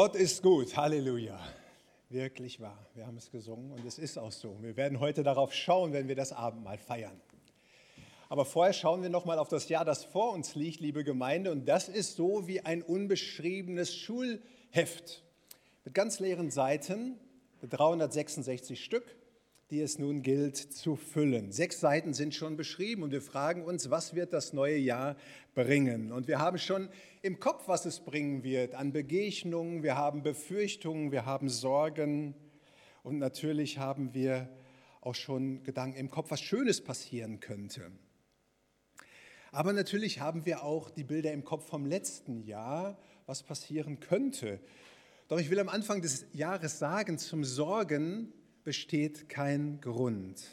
Gott 0.00 0.14
ist 0.14 0.44
gut, 0.44 0.76
Halleluja. 0.76 1.36
Wirklich 2.08 2.60
wahr. 2.60 2.86
Wir 2.94 3.04
haben 3.04 3.16
es 3.16 3.32
gesungen 3.32 3.72
und 3.72 3.84
es 3.84 3.98
ist 3.98 4.16
auch 4.16 4.30
so. 4.30 4.56
Wir 4.62 4.76
werden 4.76 5.00
heute 5.00 5.24
darauf 5.24 5.52
schauen, 5.52 5.92
wenn 5.92 6.06
wir 6.06 6.14
das 6.14 6.32
Abendmahl 6.32 6.78
feiern. 6.78 7.20
Aber 8.28 8.44
vorher 8.44 8.72
schauen 8.72 9.02
wir 9.02 9.10
noch 9.10 9.24
mal 9.24 9.40
auf 9.40 9.48
das 9.48 9.68
Jahr, 9.68 9.84
das 9.84 10.04
vor 10.04 10.34
uns 10.34 10.54
liegt, 10.54 10.78
liebe 10.78 11.02
Gemeinde. 11.02 11.50
Und 11.50 11.66
das 11.66 11.88
ist 11.88 12.14
so 12.14 12.46
wie 12.46 12.60
ein 12.60 12.82
unbeschriebenes 12.82 13.92
Schulheft 13.92 15.24
mit 15.84 15.94
ganz 15.94 16.20
leeren 16.20 16.52
Seiten, 16.52 17.18
mit 17.60 17.76
366 17.76 18.84
Stück 18.84 19.16
die 19.70 19.80
es 19.80 19.98
nun 19.98 20.22
gilt 20.22 20.56
zu 20.56 20.96
füllen. 20.96 21.52
Sechs 21.52 21.80
Seiten 21.80 22.14
sind 22.14 22.34
schon 22.34 22.56
beschrieben 22.56 23.02
und 23.02 23.10
wir 23.10 23.20
fragen 23.20 23.62
uns, 23.62 23.90
was 23.90 24.14
wird 24.14 24.32
das 24.32 24.54
neue 24.54 24.78
Jahr 24.78 25.16
bringen? 25.54 26.10
Und 26.10 26.26
wir 26.26 26.38
haben 26.38 26.58
schon 26.58 26.88
im 27.20 27.38
Kopf, 27.38 27.68
was 27.68 27.84
es 27.84 28.00
bringen 28.00 28.42
wird, 28.44 28.74
an 28.74 28.92
Begegnungen, 28.92 29.82
wir 29.82 29.96
haben 29.96 30.22
Befürchtungen, 30.22 31.12
wir 31.12 31.26
haben 31.26 31.50
Sorgen 31.50 32.34
und 33.02 33.18
natürlich 33.18 33.78
haben 33.78 34.14
wir 34.14 34.48
auch 35.02 35.14
schon 35.14 35.62
Gedanken 35.64 35.98
im 35.98 36.10
Kopf, 36.10 36.30
was 36.30 36.40
Schönes 36.40 36.82
passieren 36.82 37.40
könnte. 37.40 37.92
Aber 39.52 39.72
natürlich 39.72 40.20
haben 40.20 40.46
wir 40.46 40.62
auch 40.62 40.90
die 40.90 41.04
Bilder 41.04 41.32
im 41.32 41.44
Kopf 41.44 41.66
vom 41.68 41.84
letzten 41.84 42.40
Jahr, 42.42 42.98
was 43.26 43.42
passieren 43.42 44.00
könnte. 44.00 44.60
Doch 45.28 45.38
ich 45.38 45.50
will 45.50 45.58
am 45.58 45.68
Anfang 45.68 46.00
des 46.00 46.26
Jahres 46.32 46.78
sagen, 46.78 47.18
zum 47.18 47.44
Sorgen 47.44 48.32
besteht 48.68 49.30
kein 49.30 49.80
Grund. 49.80 50.44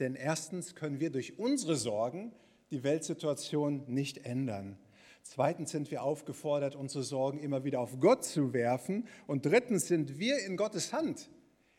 Denn 0.00 0.16
erstens 0.16 0.74
können 0.74 1.00
wir 1.00 1.08
durch 1.08 1.38
unsere 1.38 1.76
Sorgen 1.76 2.30
die 2.70 2.84
Weltsituation 2.84 3.84
nicht 3.86 4.26
ändern. 4.26 4.78
Zweitens 5.22 5.70
sind 5.70 5.90
wir 5.90 6.02
aufgefordert, 6.02 6.76
unsere 6.76 7.02
Sorgen 7.02 7.38
immer 7.38 7.64
wieder 7.64 7.80
auf 7.80 8.00
Gott 8.00 8.22
zu 8.22 8.52
werfen. 8.52 9.08
Und 9.26 9.46
drittens 9.46 9.88
sind 9.88 10.18
wir 10.18 10.44
in 10.44 10.58
Gottes 10.58 10.92
Hand 10.92 11.30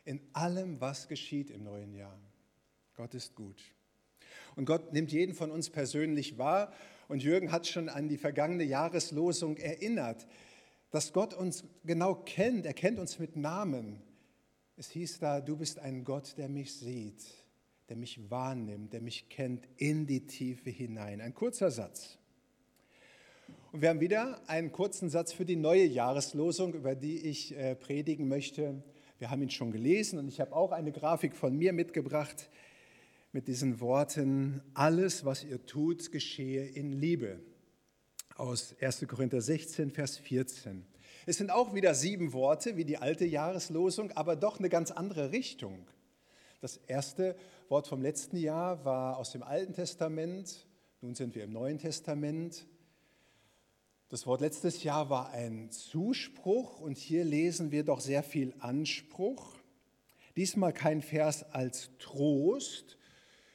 in 0.04 0.20
allem, 0.32 0.80
was 0.80 1.06
geschieht 1.06 1.52
im 1.52 1.62
neuen 1.62 1.94
Jahr. 1.94 2.18
Gott 2.96 3.14
ist 3.14 3.36
gut. 3.36 3.62
Und 4.56 4.64
Gott 4.64 4.92
nimmt 4.92 5.12
jeden 5.12 5.36
von 5.36 5.52
uns 5.52 5.70
persönlich 5.70 6.36
wahr. 6.36 6.72
Und 7.06 7.22
Jürgen 7.22 7.52
hat 7.52 7.68
schon 7.68 7.88
an 7.88 8.08
die 8.08 8.18
vergangene 8.18 8.64
Jahreslosung 8.64 9.56
erinnert, 9.58 10.26
dass 10.90 11.12
Gott 11.12 11.32
uns 11.32 11.62
genau 11.84 12.16
kennt. 12.16 12.66
Er 12.66 12.74
kennt 12.74 12.98
uns 12.98 13.20
mit 13.20 13.36
Namen. 13.36 14.02
Es 14.76 14.90
hieß 14.90 15.20
da, 15.20 15.40
du 15.40 15.56
bist 15.56 15.78
ein 15.78 16.04
Gott, 16.04 16.36
der 16.36 16.48
mich 16.48 16.74
sieht, 16.74 17.22
der 17.88 17.96
mich 17.96 18.28
wahrnimmt, 18.28 18.92
der 18.92 19.00
mich 19.00 19.28
kennt 19.28 19.68
in 19.76 20.04
die 20.06 20.26
Tiefe 20.26 20.68
hinein. 20.68 21.20
Ein 21.20 21.32
kurzer 21.32 21.70
Satz. 21.70 22.18
Und 23.70 23.82
wir 23.82 23.90
haben 23.90 24.00
wieder 24.00 24.40
einen 24.48 24.72
kurzen 24.72 25.10
Satz 25.10 25.32
für 25.32 25.44
die 25.44 25.54
neue 25.54 25.84
Jahreslosung, 25.84 26.74
über 26.74 26.96
die 26.96 27.18
ich 27.18 27.56
äh, 27.56 27.76
predigen 27.76 28.26
möchte. 28.26 28.82
Wir 29.18 29.30
haben 29.30 29.42
ihn 29.42 29.50
schon 29.50 29.70
gelesen 29.70 30.18
und 30.18 30.26
ich 30.26 30.40
habe 30.40 30.54
auch 30.54 30.72
eine 30.72 30.90
Grafik 30.90 31.36
von 31.36 31.56
mir 31.56 31.72
mitgebracht 31.72 32.50
mit 33.30 33.46
diesen 33.46 33.78
Worten, 33.80 34.60
alles, 34.74 35.24
was 35.24 35.44
ihr 35.44 35.64
tut, 35.66 36.10
geschehe 36.10 36.66
in 36.66 36.92
Liebe. 36.92 37.40
Aus 38.34 38.74
1. 38.80 39.06
Korinther 39.06 39.40
16, 39.40 39.92
Vers 39.92 40.18
14. 40.18 40.84
Es 41.26 41.38
sind 41.38 41.50
auch 41.50 41.74
wieder 41.74 41.94
sieben 41.94 42.32
Worte 42.32 42.76
wie 42.76 42.84
die 42.84 42.98
alte 42.98 43.24
Jahreslosung, 43.24 44.12
aber 44.12 44.36
doch 44.36 44.58
eine 44.58 44.68
ganz 44.68 44.90
andere 44.90 45.32
Richtung. 45.32 45.86
Das 46.60 46.76
erste 46.86 47.36
Wort 47.68 47.88
vom 47.88 48.02
letzten 48.02 48.36
Jahr 48.36 48.84
war 48.84 49.16
aus 49.16 49.32
dem 49.32 49.42
Alten 49.42 49.72
Testament, 49.72 50.66
nun 51.00 51.14
sind 51.14 51.34
wir 51.34 51.44
im 51.44 51.52
Neuen 51.52 51.78
Testament. 51.78 52.66
Das 54.08 54.26
Wort 54.26 54.42
letztes 54.42 54.82
Jahr 54.82 55.10
war 55.10 55.30
ein 55.30 55.70
Zuspruch 55.70 56.80
und 56.80 56.98
hier 56.98 57.24
lesen 57.24 57.70
wir 57.70 57.84
doch 57.84 58.00
sehr 58.00 58.22
viel 58.22 58.54
Anspruch. 58.60 59.56
Diesmal 60.36 60.72
kein 60.72 61.00
Vers 61.00 61.42
als 61.52 61.90
Trost 61.98 62.98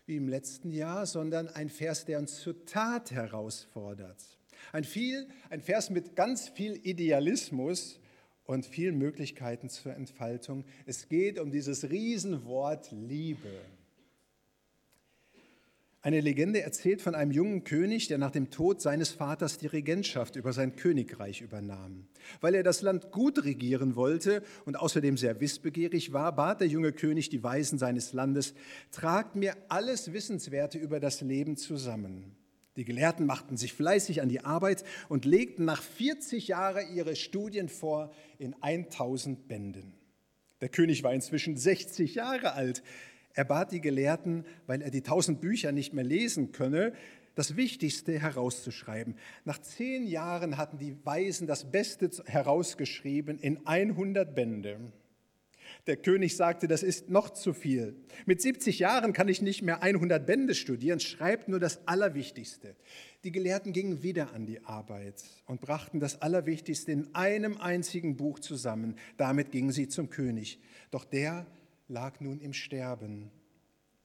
wie 0.05 0.15
im 0.15 0.27
letzten 0.27 0.71
Jahr, 0.71 1.05
sondern 1.05 1.47
ein 1.49 1.69
Vers, 1.69 2.05
der 2.05 2.17
uns 2.17 2.39
zur 2.39 2.65
Tat 2.65 3.11
herausfordert. 3.11 4.38
Ein, 4.71 4.83
viel, 4.83 5.27
ein 5.49 5.61
Vers 5.61 5.89
mit 5.89 6.15
ganz 6.15 6.49
viel 6.49 6.79
Idealismus 6.83 7.99
und 8.43 8.65
vielen 8.65 8.97
Möglichkeiten 8.97 9.69
zur 9.69 9.93
Entfaltung. 9.93 10.65
Es 10.85 11.07
geht 11.07 11.39
um 11.39 11.51
dieses 11.51 11.89
Riesenwort 11.89 12.91
Liebe. 12.91 13.61
Eine 16.01 16.21
Legende 16.21 16.61
erzählt 16.61 17.01
von 17.01 17.13
einem 17.13 17.31
jungen 17.31 17.65
König, 17.65 18.07
der 18.07 18.17
nach 18.17 18.31
dem 18.31 18.49
Tod 18.49 18.81
seines 18.81 19.09
Vaters 19.11 19.57
die 19.57 19.67
Regentschaft 19.67 20.37
über 20.37 20.53
sein 20.53 20.77
Königreich 20.77 21.41
übernahm. 21.41 22.07
Weil 22.39 22.55
er 22.55 22.63
das 22.63 22.81
Land 22.81 23.11
gut 23.11 23.43
regieren 23.43 23.97
wollte 23.97 24.41
und 24.63 24.79
außerdem 24.79 25.17
sehr 25.17 25.41
wissbegierig 25.41 26.13
war, 26.13 26.33
bat 26.33 26.61
der 26.61 26.67
junge 26.67 26.93
König 26.93 27.29
die 27.29 27.43
Weisen 27.43 27.77
seines 27.77 28.13
Landes, 28.13 28.53
tragt 28.91 29.35
mir 29.35 29.57
alles 29.67 30.13
Wissenswerte 30.13 30.77
über 30.77 31.01
das 31.01 31.19
Leben 31.19 31.57
zusammen. 31.57 32.37
Die 32.79 32.85
Gelehrten 32.85 33.25
machten 33.25 33.57
sich 33.57 33.73
fleißig 33.73 34.21
an 34.21 34.29
die 34.29 34.45
Arbeit 34.45 34.85
und 35.09 35.25
legten 35.25 35.65
nach 35.65 35.81
40 35.83 36.47
Jahren 36.47 36.95
ihre 36.95 37.17
Studien 37.17 37.67
vor 37.67 38.09
in 38.37 38.55
1000 38.61 39.49
Bänden. 39.49 39.91
Der 40.61 40.69
König 40.69 41.03
war 41.03 41.13
inzwischen 41.13 41.57
60 41.57 42.15
Jahre 42.15 42.53
alt. 42.53 42.81
Er 43.33 43.43
bat 43.43 43.73
die 43.73 43.81
Gelehrten, 43.81 44.45
weil 44.65 44.81
er 44.81 44.91
die 44.91 44.99
1000 44.99 45.41
Bücher 45.41 45.73
nicht 45.73 45.93
mehr 45.93 46.05
lesen 46.05 46.53
könne, 46.53 46.93
das 47.35 47.57
Wichtigste 47.57 48.17
herauszuschreiben. 48.17 49.17
Nach 49.43 49.57
zehn 49.57 50.07
Jahren 50.07 50.55
hatten 50.55 50.77
die 50.77 50.95
Weisen 51.05 51.47
das 51.47 51.69
Beste 51.69 52.09
herausgeschrieben 52.27 53.39
in 53.39 53.67
100 53.67 54.33
Bände. 54.33 54.79
Der 55.87 55.97
König 55.97 56.35
sagte, 56.35 56.67
das 56.67 56.83
ist 56.83 57.09
noch 57.09 57.29
zu 57.29 57.53
viel. 57.53 57.95
Mit 58.25 58.41
70 58.41 58.79
Jahren 58.79 59.13
kann 59.13 59.27
ich 59.27 59.41
nicht 59.41 59.61
mehr 59.61 59.81
100 59.81 60.25
Bände 60.25 60.53
studieren, 60.53 60.99
schreibt 60.99 61.47
nur 61.47 61.59
das 61.59 61.87
Allerwichtigste. 61.87 62.75
Die 63.23 63.31
Gelehrten 63.31 63.73
gingen 63.73 64.03
wieder 64.03 64.33
an 64.33 64.45
die 64.45 64.63
Arbeit 64.65 65.23
und 65.45 65.61
brachten 65.61 65.99
das 65.99 66.21
Allerwichtigste 66.21 66.91
in 66.91 67.13
einem 67.15 67.57
einzigen 67.57 68.17
Buch 68.17 68.39
zusammen. 68.39 68.95
Damit 69.17 69.51
gingen 69.51 69.71
sie 69.71 69.87
zum 69.87 70.09
König. 70.09 70.59
Doch 70.91 71.05
der 71.05 71.47
lag 71.87 72.19
nun 72.19 72.39
im 72.39 72.53
Sterben 72.53 73.31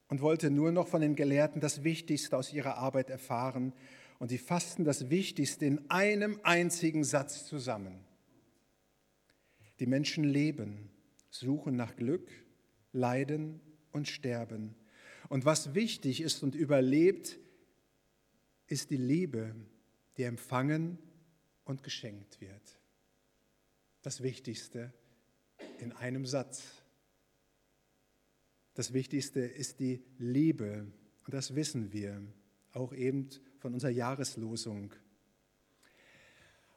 und 0.09 0.23
wollte 0.23 0.51
nur 0.51 0.73
noch 0.73 0.89
von 0.89 1.01
den 1.01 1.17
Gelehrten 1.17 1.61
das 1.61 1.85
Wichtigste 1.85 2.37
aus 2.37 2.53
ihrer 2.53 2.79
Arbeit 2.79 3.11
erfahren. 3.11 3.73
Und 4.19 4.29
sie 4.29 4.39
fassten 4.39 4.85
das 4.85 5.11
Wichtigste 5.11 5.67
in 5.67 5.91
einem 5.91 6.39
einzigen 6.45 7.05
Satz 7.05 7.47
zusammen. 7.47 7.99
Die 9.81 9.87
Menschen 9.87 10.25
leben 10.25 10.91
suchen 11.35 11.77
nach 11.77 11.97
Glück, 11.97 12.31
leiden 12.93 13.61
und 13.93 14.09
sterben. 14.09 14.75
Und 15.29 15.45
was 15.45 15.75
wichtig 15.75 16.21
ist 16.21 16.43
und 16.43 16.55
überlebt, 16.55 17.39
ist 18.67 18.91
die 18.91 18.97
Liebe, 18.97 19.55
die 20.17 20.23
empfangen 20.23 20.99
und 21.65 21.83
geschenkt 21.83 22.41
wird. 22.41 22.79
Das 24.03 24.23
Wichtigste 24.23 24.93
in 25.79 25.93
einem 25.93 26.27
Satz. 26.27 26.63
Das 28.75 28.93
Wichtigste 28.93 29.41
ist 29.41 29.81
die 29.81 30.05
Liebe. 30.19 30.87
Und 31.25 31.35
das 31.35 31.55
wissen 31.55 31.93
wir 31.93 32.23
auch 32.73 32.93
eben 32.93 33.29
von 33.59 33.75
unserer 33.75 33.91
Jahreslosung. 33.91 34.93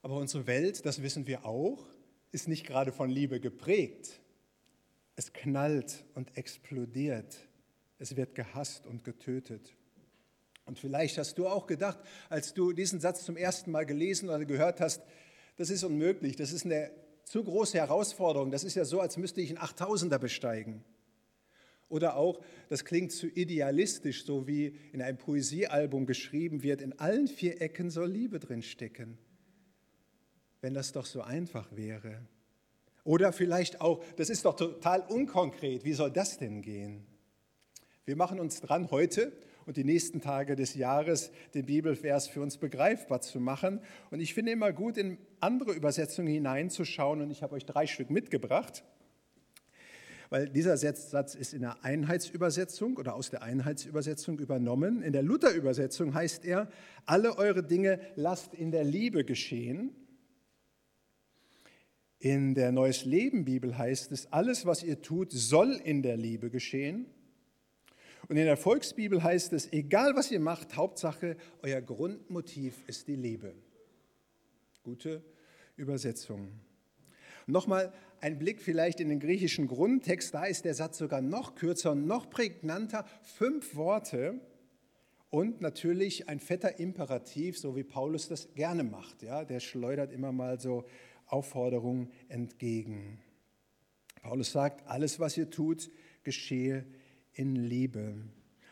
Aber 0.02 0.18
unsere 0.18 0.48
Welt, 0.48 0.86
das 0.86 1.02
wissen 1.02 1.28
wir 1.28 1.46
auch, 1.46 1.86
ist 2.32 2.48
nicht 2.48 2.66
gerade 2.66 2.92
von 2.92 3.10
Liebe 3.10 3.40
geprägt. 3.40 4.22
Es 5.18 5.34
knallt 5.34 6.06
und 6.14 6.38
explodiert. 6.38 7.36
Es 8.00 8.16
wird 8.16 8.36
gehasst 8.36 8.86
und 8.86 9.04
getötet. 9.04 9.76
Und 10.66 10.78
vielleicht 10.78 11.18
hast 11.18 11.38
du 11.38 11.48
auch 11.48 11.66
gedacht, 11.66 12.00
als 12.30 12.54
du 12.54 12.72
diesen 12.72 13.00
Satz 13.00 13.26
zum 13.26 13.36
ersten 13.36 13.72
Mal 13.72 13.86
gelesen 13.86 14.30
oder 14.30 14.46
gehört 14.46 14.80
hast, 14.80 15.02
das 15.56 15.72
ist 15.72 15.84
unmöglich, 15.84 16.36
das 16.36 16.52
ist 16.52 16.66
eine 16.66 16.92
zu 17.24 17.44
große 17.44 17.78
Herausforderung, 17.78 18.52
das 18.52 18.64
ist 18.64 18.76
ja 18.76 18.86
so, 18.86 19.02
als 19.02 19.18
müsste 19.18 19.42
ich 19.42 19.50
einen 19.50 19.58
8000er 19.58 20.20
besteigen. 20.20 20.84
Oder 21.90 22.16
auch, 22.16 22.40
das 22.70 22.86
klingt 22.86 23.12
zu 23.12 23.28
idealistisch, 23.28 24.24
so 24.24 24.46
wie 24.46 24.78
in 24.92 25.02
einem 25.02 25.18
Poesiealbum 25.18 26.06
geschrieben 26.06 26.62
wird, 26.62 26.82
in 26.82 27.00
allen 27.00 27.28
vier 27.28 27.60
Ecken 27.62 27.90
soll 27.90 28.12
Liebe 28.12 28.40
drin 28.40 28.62
stecken. 28.62 29.18
Wenn 30.62 30.74
das 30.74 30.92
doch 30.92 31.06
so 31.06 31.22
einfach 31.22 31.76
wäre. 31.76 32.28
Oder 33.08 33.32
vielleicht 33.32 33.80
auch, 33.80 34.04
das 34.18 34.30
ist 34.30 34.44
doch 34.44 34.58
total 34.58 35.00
unkonkret, 35.00 35.86
wie 35.86 35.94
soll 35.94 36.12
das 36.12 36.40
denn 36.40 36.62
gehen? 36.62 37.06
Wir 38.04 38.18
machen 38.18 38.38
uns 38.38 38.60
dran, 38.60 38.92
heute 38.92 39.32
und 39.66 39.78
die 39.78 39.86
nächsten 39.86 40.20
Tage 40.20 40.58
des 40.58 40.76
Jahres 40.76 41.32
den 41.54 41.66
Bibelvers 41.66 42.28
für 42.28 42.42
uns 42.42 42.58
begreifbar 42.58 43.22
zu 43.22 43.40
machen. 43.40 43.80
Und 44.12 44.20
ich 44.20 44.34
finde 44.34 44.52
immer 44.52 44.74
gut, 44.74 44.98
in 44.98 45.18
andere 45.40 45.72
Übersetzungen 45.72 46.28
hineinzuschauen. 46.28 47.22
Und 47.22 47.32
ich 47.32 47.44
habe 47.44 47.56
euch 47.56 47.66
drei 47.66 47.88
Stück 47.88 48.10
mitgebracht, 48.10 48.84
weil 50.30 50.50
dieser 50.50 50.76
Satz 50.76 51.34
ist 51.34 51.54
in 51.54 51.62
der 51.62 51.86
Einheitsübersetzung 51.86 52.98
oder 52.98 53.16
aus 53.16 53.30
der 53.30 53.42
Einheitsübersetzung 53.42 54.38
übernommen. 54.38 55.02
In 55.02 55.14
der 55.14 55.24
Lutherübersetzung 55.24 56.14
heißt 56.14 56.44
er, 56.44 56.70
alle 57.06 57.38
eure 57.38 57.64
Dinge 57.64 58.02
lasst 58.18 58.54
in 58.54 58.72
der 58.72 58.84
Liebe 58.84 59.24
geschehen. 59.24 59.96
In 62.20 62.56
der 62.56 62.72
Neues 62.72 63.06
Leben 63.06 63.46
Bibel 63.46 63.78
heißt 63.78 64.12
es, 64.12 64.32
alles, 64.34 64.66
was 64.66 64.82
ihr 64.82 65.02
tut, 65.02 65.32
soll 65.32 65.80
in 65.84 66.02
der 66.02 66.18
Liebe 66.18 66.50
geschehen. 66.50 67.06
Und 68.28 68.38
in 68.38 68.46
der 68.46 68.58
Volksbibel 68.58 69.24
heißt 69.24 69.54
es, 69.54 69.72
egal 69.72 70.16
was 70.16 70.32
ihr 70.32 70.40
macht, 70.40 70.76
Hauptsache, 70.76 71.38
euer 71.62 71.82
Grundmotiv 71.82 72.84
ist 72.88 73.08
die 73.08 73.16
Liebe. 73.16 73.54
Gute 74.84 75.24
Übersetzung. 75.76 76.50
Nochmal 77.46 77.94
ein 78.20 78.40
Blick 78.40 78.62
vielleicht 78.62 79.00
in 79.00 79.10
den 79.10 79.20
griechischen 79.20 79.68
Grundtext, 79.68 80.34
da 80.34 80.46
ist 80.46 80.66
der 80.66 80.74
Satz 80.74 80.98
sogar 80.98 81.22
noch 81.22 81.56
kürzer 81.56 81.92
und 81.92 82.08
noch 82.08 82.30
prägnanter. 82.30 83.06
Fünf 83.22 83.76
Worte 83.76 84.42
und 85.30 85.62
natürlich 85.62 86.28
ein 86.28 86.40
fetter 86.40 86.80
Imperativ, 86.80 87.58
so 87.60 87.76
wie 87.76 87.84
Paulus 87.84 88.28
das 88.28 88.54
gerne 88.56 88.84
macht. 88.84 89.22
Ja, 89.24 89.46
der 89.46 89.60
schleudert 89.60 90.12
immer 90.12 90.32
mal 90.32 90.60
so 90.60 90.86
Aufforderungen 91.28 92.12
entgegen. 92.30 93.20
Paulus 94.22 94.52
sagt, 94.52 94.88
alles, 94.88 95.20
was 95.20 95.38
ihr 95.38 95.50
tut, 95.50 95.90
geschehe 96.24 96.86
in 97.34 97.56
Liebe. 97.56 98.16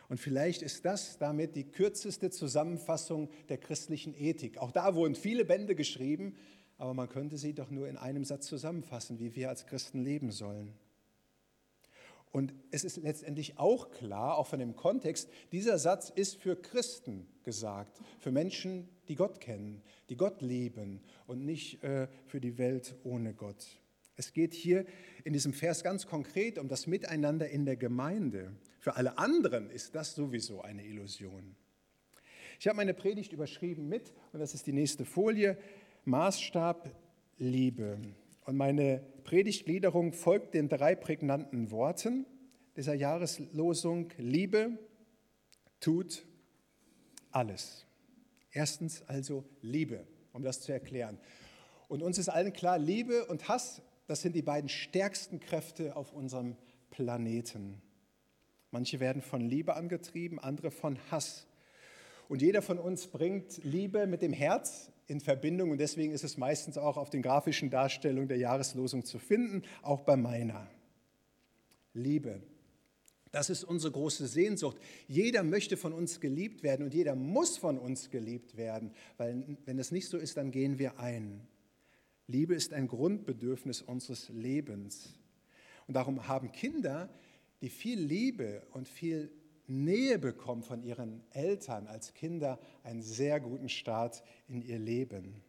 Und 0.08 0.18
vielleicht 0.20 0.62
ist 0.62 0.84
das 0.84 1.18
damit 1.18 1.56
die 1.56 1.64
kürzeste 1.64 2.30
Zusammenfassung 2.30 3.28
der 3.48 3.58
christlichen 3.58 4.14
Ethik. 4.14 4.58
Auch 4.58 4.70
da 4.70 4.94
wurden 4.94 5.14
viele 5.14 5.44
Bände 5.44 5.74
geschrieben, 5.74 6.36
aber 6.78 6.94
man 6.94 7.08
könnte 7.08 7.38
sie 7.38 7.54
doch 7.54 7.70
nur 7.70 7.88
in 7.88 7.96
einem 7.96 8.24
Satz 8.24 8.46
zusammenfassen, 8.46 9.18
wie 9.18 9.34
wir 9.34 9.48
als 9.48 9.66
Christen 9.66 10.04
leben 10.04 10.30
sollen. 10.30 10.74
Und 12.32 12.52
es 12.70 12.84
ist 12.84 12.98
letztendlich 12.98 13.58
auch 13.58 13.90
klar, 13.90 14.36
auch 14.36 14.46
von 14.46 14.58
dem 14.58 14.76
Kontext, 14.76 15.30
dieser 15.52 15.78
Satz 15.78 16.10
ist 16.10 16.36
für 16.36 16.54
Christen 16.54 17.26
gesagt, 17.44 17.98
für 18.18 18.30
Menschen, 18.30 18.88
die 19.08 19.14
Gott 19.14 19.40
kennen, 19.40 19.82
die 20.08 20.16
Gott 20.16 20.42
lieben 20.42 21.00
und 21.26 21.44
nicht 21.44 21.82
äh, 21.82 22.08
für 22.26 22.40
die 22.40 22.58
Welt 22.58 22.96
ohne 23.04 23.34
Gott. 23.34 23.64
Es 24.16 24.32
geht 24.32 24.54
hier 24.54 24.86
in 25.24 25.32
diesem 25.32 25.52
Vers 25.52 25.82
ganz 25.82 26.06
konkret 26.06 26.58
um 26.58 26.68
das 26.68 26.86
Miteinander 26.86 27.48
in 27.48 27.66
der 27.66 27.76
Gemeinde. 27.76 28.52
Für 28.78 28.96
alle 28.96 29.18
anderen 29.18 29.70
ist 29.70 29.94
das 29.94 30.14
sowieso 30.14 30.62
eine 30.62 30.84
Illusion. 30.84 31.54
Ich 32.58 32.66
habe 32.66 32.76
meine 32.76 32.94
Predigt 32.94 33.32
überschrieben 33.32 33.88
mit, 33.88 34.14
und 34.32 34.40
das 34.40 34.54
ist 34.54 34.66
die 34.66 34.72
nächste 34.72 35.04
Folie, 35.04 35.58
Maßstab 36.04 36.90
Liebe. 37.38 37.98
Und 38.46 38.56
meine 38.56 39.02
Predigtgliederung 39.24 40.12
folgt 40.12 40.54
den 40.54 40.68
drei 40.68 40.94
prägnanten 40.94 41.70
Worten 41.70 42.24
dieser 42.76 42.94
Jahreslosung. 42.94 44.12
Liebe 44.16 44.78
tut 45.80 46.24
alles. 47.30 47.85
Erstens 48.56 49.02
also 49.06 49.44
Liebe, 49.60 50.06
um 50.32 50.42
das 50.42 50.62
zu 50.62 50.72
erklären. 50.72 51.18
Und 51.88 52.02
uns 52.02 52.16
ist 52.16 52.30
allen 52.30 52.54
klar, 52.54 52.78
Liebe 52.78 53.26
und 53.26 53.48
Hass, 53.48 53.82
das 54.06 54.22
sind 54.22 54.34
die 54.34 54.40
beiden 54.40 54.70
stärksten 54.70 55.40
Kräfte 55.40 55.94
auf 55.94 56.14
unserem 56.14 56.56
Planeten. 56.88 57.82
Manche 58.70 58.98
werden 58.98 59.20
von 59.20 59.42
Liebe 59.42 59.76
angetrieben, 59.76 60.38
andere 60.38 60.70
von 60.70 60.98
Hass. 61.10 61.46
Und 62.30 62.40
jeder 62.40 62.62
von 62.62 62.78
uns 62.78 63.08
bringt 63.08 63.62
Liebe 63.62 64.06
mit 64.06 64.22
dem 64.22 64.32
Herz 64.32 64.90
in 65.06 65.20
Verbindung 65.20 65.70
und 65.70 65.76
deswegen 65.76 66.14
ist 66.14 66.24
es 66.24 66.38
meistens 66.38 66.78
auch 66.78 66.96
auf 66.96 67.10
den 67.10 67.20
grafischen 67.20 67.68
Darstellungen 67.68 68.28
der 68.28 68.38
Jahreslosung 68.38 69.04
zu 69.04 69.18
finden, 69.18 69.64
auch 69.82 70.00
bei 70.00 70.16
meiner. 70.16 70.66
Liebe. 71.92 72.40
Das 73.36 73.50
ist 73.50 73.64
unsere 73.64 73.92
große 73.92 74.26
Sehnsucht. 74.28 74.78
Jeder 75.08 75.42
möchte 75.42 75.76
von 75.76 75.92
uns 75.92 76.20
geliebt 76.20 76.62
werden 76.62 76.86
und 76.86 76.94
jeder 76.94 77.14
muss 77.14 77.58
von 77.58 77.78
uns 77.78 78.08
geliebt 78.08 78.56
werden, 78.56 78.92
weil 79.18 79.58
wenn 79.66 79.76
das 79.76 79.90
nicht 79.90 80.08
so 80.08 80.16
ist, 80.16 80.38
dann 80.38 80.50
gehen 80.50 80.78
wir 80.78 80.98
ein. 80.98 81.46
Liebe 82.28 82.54
ist 82.54 82.72
ein 82.72 82.88
Grundbedürfnis 82.88 83.82
unseres 83.82 84.30
Lebens. 84.30 85.12
Und 85.86 85.92
darum 85.92 86.28
haben 86.28 86.50
Kinder, 86.50 87.10
die 87.60 87.68
viel 87.68 88.00
Liebe 88.00 88.62
und 88.72 88.88
viel 88.88 89.30
Nähe 89.66 90.18
bekommen 90.18 90.62
von 90.62 90.82
ihren 90.82 91.22
Eltern 91.28 91.88
als 91.88 92.14
Kinder, 92.14 92.58
einen 92.84 93.02
sehr 93.02 93.38
guten 93.38 93.68
Start 93.68 94.22
in 94.48 94.62
ihr 94.62 94.78
Leben. 94.78 95.42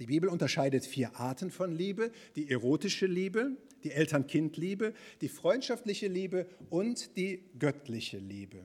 Die 0.00 0.06
Bibel 0.06 0.30
unterscheidet 0.30 0.86
vier 0.86 1.14
Arten 1.20 1.50
von 1.50 1.72
Liebe. 1.72 2.10
Die 2.34 2.50
erotische 2.50 3.04
Liebe, 3.04 3.52
die 3.84 3.90
Eltern-Kind-Liebe, 3.92 4.94
die 5.20 5.28
freundschaftliche 5.28 6.08
Liebe 6.08 6.46
und 6.70 7.18
die 7.18 7.44
göttliche 7.58 8.16
Liebe. 8.16 8.64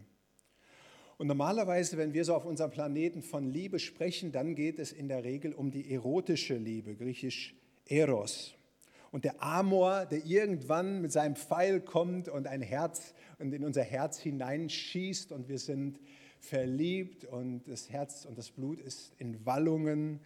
Und 1.17 1.27
normalerweise, 1.27 1.97
wenn 1.97 2.13
wir 2.13 2.23
so 2.23 2.35
auf 2.35 2.45
unserem 2.45 2.71
Planeten 2.71 3.21
von 3.21 3.49
Liebe 3.49 3.79
sprechen, 3.79 4.31
dann 4.31 4.55
geht 4.55 4.79
es 4.79 4.93
in 4.93 5.09
der 5.09 5.25
Regel 5.25 5.53
um 5.53 5.71
die 5.71 5.93
erotische 5.93 6.55
Liebe, 6.55 6.95
griechisch 6.95 7.53
Eros. 7.85 8.55
Und 9.11 9.25
der 9.25 9.43
Amor, 9.43 10.05
der 10.05 10.25
irgendwann 10.25 11.01
mit 11.01 11.11
seinem 11.11 11.35
Pfeil 11.35 11.81
kommt 11.81 12.29
und 12.29 12.47
ein 12.47 12.61
Herz 12.61 13.13
und 13.39 13.53
in 13.53 13.65
unser 13.65 13.83
Herz 13.83 14.19
hineinschießt 14.19 15.33
und 15.33 15.49
wir 15.49 15.59
sind 15.59 15.99
verliebt 16.39 17.25
und 17.25 17.67
das 17.67 17.89
Herz 17.89 18.25
und 18.25 18.37
das 18.37 18.51
Blut 18.51 18.79
ist 18.79 19.13
in 19.17 19.45
Wallungen 19.45 20.21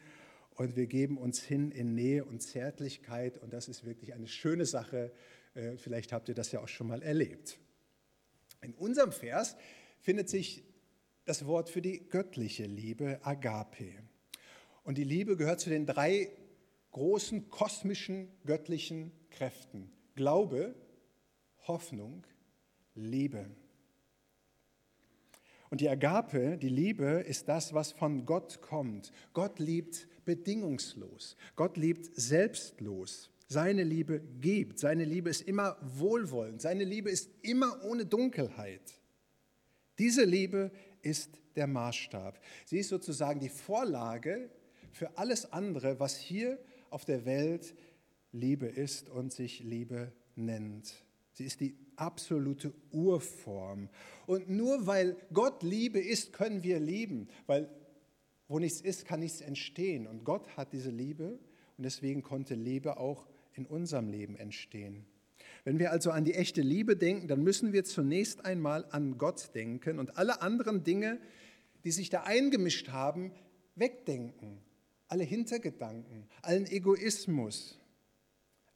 und 0.59 0.75
wir 0.75 0.88
geben 0.88 1.17
uns 1.17 1.41
hin 1.41 1.71
in 1.71 1.95
Nähe 1.95 2.25
und 2.25 2.41
Zärtlichkeit 2.41 3.38
und 3.38 3.53
das 3.53 3.69
ist 3.69 3.85
wirklich 3.85 4.13
eine 4.13 4.27
schöne 4.27 4.65
Sache. 4.65 5.13
Äh, 5.53 5.77
vielleicht 5.77 6.11
habt 6.11 6.27
ihr 6.27 6.35
das 6.35 6.51
ja 6.51 6.59
auch 6.59 6.67
schon 6.67 6.88
mal 6.88 7.01
erlebt. 7.01 7.57
In 8.61 8.73
unserem 8.73 9.13
Vers 9.13 9.56
findet 10.01 10.27
sich 10.27 10.65
das 11.23 11.45
Wort 11.45 11.69
für 11.69 11.81
die 11.81 12.09
göttliche 12.09 12.65
Liebe, 12.65 13.21
Agape. 13.23 13.94
Und 14.83 14.97
die 14.97 15.06
Liebe 15.06 15.38
gehört 15.38 15.61
zu 15.61 15.69
den 15.69 15.85
drei 15.85 16.29
großen 16.91 17.50
kosmischen 17.50 18.27
göttlichen 18.45 19.13
Kräften. 19.29 19.94
Glaube, 20.15 20.75
Hoffnung, 21.67 22.27
Liebe. 22.95 23.50
Und 25.69 25.81
die 25.81 25.89
Agape, 25.89 26.57
die 26.57 26.67
Liebe, 26.67 27.23
ist 27.25 27.47
das, 27.47 27.73
was 27.73 27.91
von 27.91 28.25
Gott 28.25 28.61
kommt. 28.61 29.11
Gott 29.33 29.59
liebt 29.59 30.07
bedingungslos. 30.29 31.35
Gott 31.55 31.75
liebt 31.75 32.07
selbstlos. 32.13 33.31
Seine 33.47 33.83
Liebe 33.83 34.21
gibt. 34.39 34.77
Seine 34.77 35.03
Liebe 35.03 35.31
ist 35.31 35.41
immer 35.41 35.75
wohlwollend. 35.81 36.61
Seine 36.61 36.83
Liebe 36.83 37.09
ist 37.09 37.31
immer 37.41 37.83
ohne 37.83 38.05
Dunkelheit. 38.05 39.01
Diese 39.97 40.23
Liebe 40.25 40.71
ist 41.01 41.31
der 41.55 41.65
Maßstab. 41.65 42.39
Sie 42.65 42.77
ist 42.77 42.89
sozusagen 42.89 43.39
die 43.39 43.49
Vorlage 43.49 44.51
für 44.91 45.17
alles 45.17 45.51
andere, 45.51 45.99
was 45.99 46.15
hier 46.15 46.59
auf 46.91 47.05
der 47.05 47.25
Welt 47.25 47.73
Liebe 48.31 48.67
ist 48.67 49.09
und 49.09 49.33
sich 49.33 49.63
Liebe 49.63 50.11
nennt. 50.35 50.94
Sie 51.33 51.45
ist 51.45 51.59
die 51.59 51.75
absolute 51.95 52.71
Urform. 52.92 53.89
Und 54.27 54.47
nur 54.47 54.85
weil 54.85 55.18
Gott 55.33 55.63
Liebe 55.63 55.99
ist, 55.99 56.33
können 56.33 56.61
wir 56.61 56.80
lieben, 56.80 57.30
weil 57.47 57.68
wo 58.49 58.59
nichts 58.59 58.81
ist, 58.81 59.06
kann 59.06 59.21
nichts 59.21 59.39
entstehen. 59.39 60.07
Und 60.07 60.25
Gott 60.25 60.57
hat 60.57 60.73
diese 60.73 60.89
Liebe 60.89 61.39
und 61.77 61.83
deswegen 61.83 62.23
konnte 62.23 62.56
Liebe 62.56 62.97
auch 62.97 63.25
in 63.53 63.65
unserem 63.65 64.09
Leben 64.09 64.35
entstehen. 64.35 65.06
Wenn 65.63 65.79
wir 65.79 65.91
also 65.91 66.11
an 66.11 66.25
die 66.25 66.33
echte 66.33 66.61
Liebe 66.61 66.97
denken, 66.97 67.27
dann 67.27 67.44
müssen 67.44 67.71
wir 67.73 67.83
zunächst 67.83 68.44
einmal 68.44 68.85
an 68.91 69.18
Gott 69.18 69.56
denken 69.56 69.99
und 69.99 70.18
alle 70.18 70.41
anderen 70.41 70.83
Dinge, 70.83 71.19
die 71.83 71.91
sich 71.91 72.09
da 72.09 72.23
eingemischt 72.23 72.89
haben, 72.89 73.31
wegdenken. 73.75 74.59
Alle 75.07 75.23
Hintergedanken, 75.23 76.27
allen 76.41 76.68
Egoismus, 76.68 77.79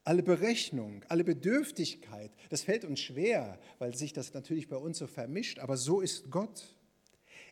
alle 0.04 0.24
Berechnung, 0.24 1.04
alle 1.08 1.24
Bedürftigkeit, 1.24 2.32
das 2.50 2.64
fällt 2.64 2.86
uns 2.86 3.00
schwer, 3.00 3.60
weil 3.80 3.96
sich 3.96 4.14
das 4.14 4.34
natürlich 4.34 4.68
bei 4.68 4.78
uns 4.78 4.98
so 4.98 5.08
vermischt, 5.08 5.60
aber 5.60 5.78
so 5.78 6.02
ist 6.02 6.32
Gott. 6.32 6.76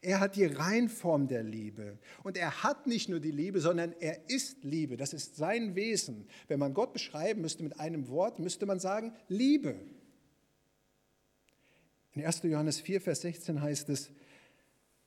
Er 0.01 0.19
hat 0.19 0.35
die 0.35 0.45
Reinform 0.45 1.27
der 1.27 1.43
Liebe. 1.43 1.99
Und 2.23 2.35
er 2.35 2.63
hat 2.63 2.87
nicht 2.87 3.07
nur 3.07 3.19
die 3.19 3.31
Liebe, 3.31 3.61
sondern 3.61 3.93
er 3.99 4.29
ist 4.29 4.63
Liebe. 4.63 4.97
Das 4.97 5.13
ist 5.13 5.35
sein 5.35 5.75
Wesen. 5.75 6.27
Wenn 6.47 6.59
man 6.59 6.73
Gott 6.73 6.91
beschreiben 6.91 7.41
müsste 7.41 7.63
mit 7.63 7.79
einem 7.79 8.07
Wort, 8.07 8.39
müsste 8.39 8.65
man 8.65 8.79
sagen 8.79 9.13
Liebe. 9.27 9.75
In 12.13 12.25
1. 12.25 12.41
Johannes 12.43 12.79
4, 12.79 12.99
Vers 12.99 13.21
16 13.21 13.61
heißt 13.61 13.89
es, 13.89 14.11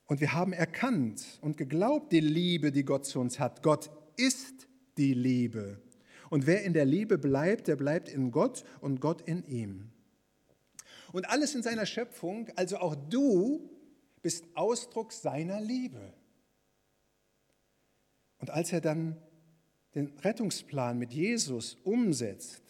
und 0.06 0.20
wir 0.20 0.32
haben 0.32 0.52
erkannt 0.52 1.38
und 1.40 1.56
geglaubt 1.56 2.12
die 2.12 2.20
Liebe, 2.20 2.70
die 2.70 2.84
Gott 2.84 3.06
zu 3.06 3.20
uns 3.20 3.38
hat. 3.38 3.62
Gott 3.62 3.90
ist 4.16 4.68
die 4.96 5.14
Liebe. 5.14 5.80
Und 6.30 6.46
wer 6.46 6.62
in 6.62 6.72
der 6.72 6.84
Liebe 6.84 7.18
bleibt, 7.18 7.68
der 7.68 7.76
bleibt 7.76 8.08
in 8.08 8.30
Gott 8.30 8.64
und 8.80 9.00
Gott 9.00 9.22
in 9.22 9.44
ihm. 9.46 9.90
Und 11.12 11.28
alles 11.28 11.54
in 11.54 11.62
seiner 11.62 11.86
Schöpfung, 11.86 12.48
also 12.56 12.78
auch 12.78 12.94
du, 12.94 13.70
bist 14.24 14.46
Ausdruck 14.54 15.12
seiner 15.12 15.60
Liebe. 15.60 16.14
Und 18.38 18.48
als 18.48 18.72
er 18.72 18.80
dann 18.80 19.20
den 19.94 20.16
Rettungsplan 20.18 20.98
mit 20.98 21.12
Jesus 21.12 21.74
umsetzt, 21.84 22.62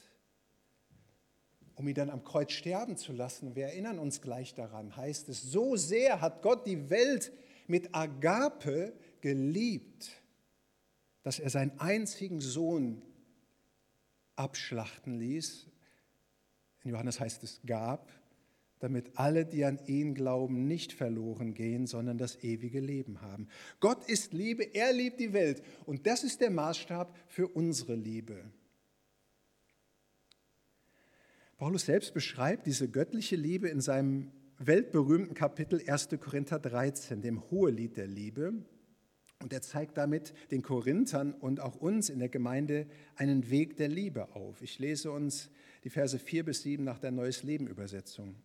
um 1.76 1.87
ihn 1.87 1.94
dann 1.94 2.11
am 2.11 2.25
Kreuz 2.25 2.50
sterben 2.50 2.96
zu 2.96 3.12
lassen, 3.12 3.54
wir 3.54 3.66
erinnern 3.66 4.00
uns 4.00 4.20
gleich 4.20 4.54
daran, 4.54 4.96
heißt 4.96 5.28
es, 5.28 5.42
so 5.42 5.76
sehr 5.76 6.20
hat 6.20 6.42
Gott 6.42 6.66
die 6.66 6.90
Welt 6.90 7.32
mit 7.68 7.94
Agape 7.94 8.92
geliebt, 9.20 10.11
dass 11.23 11.38
er 11.38 11.50
seinen 11.50 11.78
einzigen 11.78 12.40
Sohn 12.40 13.00
abschlachten 14.34 15.20
ließ. 15.20 15.68
In 16.82 16.90
Johannes 16.90 17.20
heißt 17.20 17.44
es 17.44 17.61
gab, 17.64 18.11
damit 18.84 19.12
alle, 19.14 19.46
die 19.46 19.64
an 19.64 19.80
ihn 19.86 20.14
glauben, 20.14 20.68
nicht 20.68 20.92
verloren 20.92 21.54
gehen, 21.54 21.86
sondern 21.86 22.18
das 22.18 22.44
ewige 22.44 22.80
Leben 22.80 23.22
haben. 23.22 23.48
Gott 23.80 24.08
ist 24.08 24.34
Liebe, 24.34 24.62
er 24.74 24.92
liebt 24.92 25.18
die 25.18 25.32
Welt 25.32 25.62
und 25.86 26.06
das 26.06 26.22
ist 26.22 26.42
der 26.42 26.50
Maßstab 26.50 27.16
für 27.26 27.48
unsere 27.48 27.94
Liebe. 27.94 28.44
Paulus 31.56 31.86
selbst 31.86 32.12
beschreibt 32.12 32.66
diese 32.66 32.90
göttliche 32.90 33.36
Liebe 33.36 33.68
in 33.68 33.80
seinem 33.80 34.30
weltberühmten 34.58 35.34
Kapitel 35.34 35.80
1. 35.86 36.10
Korinther 36.20 36.58
13, 36.58 37.22
dem 37.22 37.50
Hohelied 37.50 37.96
der 37.96 38.06
Liebe. 38.06 38.52
Und 39.42 39.52
er 39.52 39.62
zeigt 39.62 39.96
damit 39.96 40.34
den 40.50 40.60
Korinthern 40.60 41.32
und 41.32 41.60
auch 41.60 41.76
uns 41.76 42.10
in 42.10 42.18
der 42.18 42.28
Gemeinde 42.28 42.86
einen 43.16 43.48
Weg 43.48 43.76
der 43.76 43.88
Liebe 43.88 44.34
auf. 44.34 44.60
Ich 44.60 44.78
lese 44.78 45.10
uns 45.10 45.50
die 45.84 45.90
Verse 45.90 46.18
4 46.18 46.44
bis 46.44 46.62
7 46.62 46.84
nach 46.84 46.98
der 46.98 47.12
Neues 47.12 47.42
Leben 47.42 47.66
Übersetzung. 47.66 48.36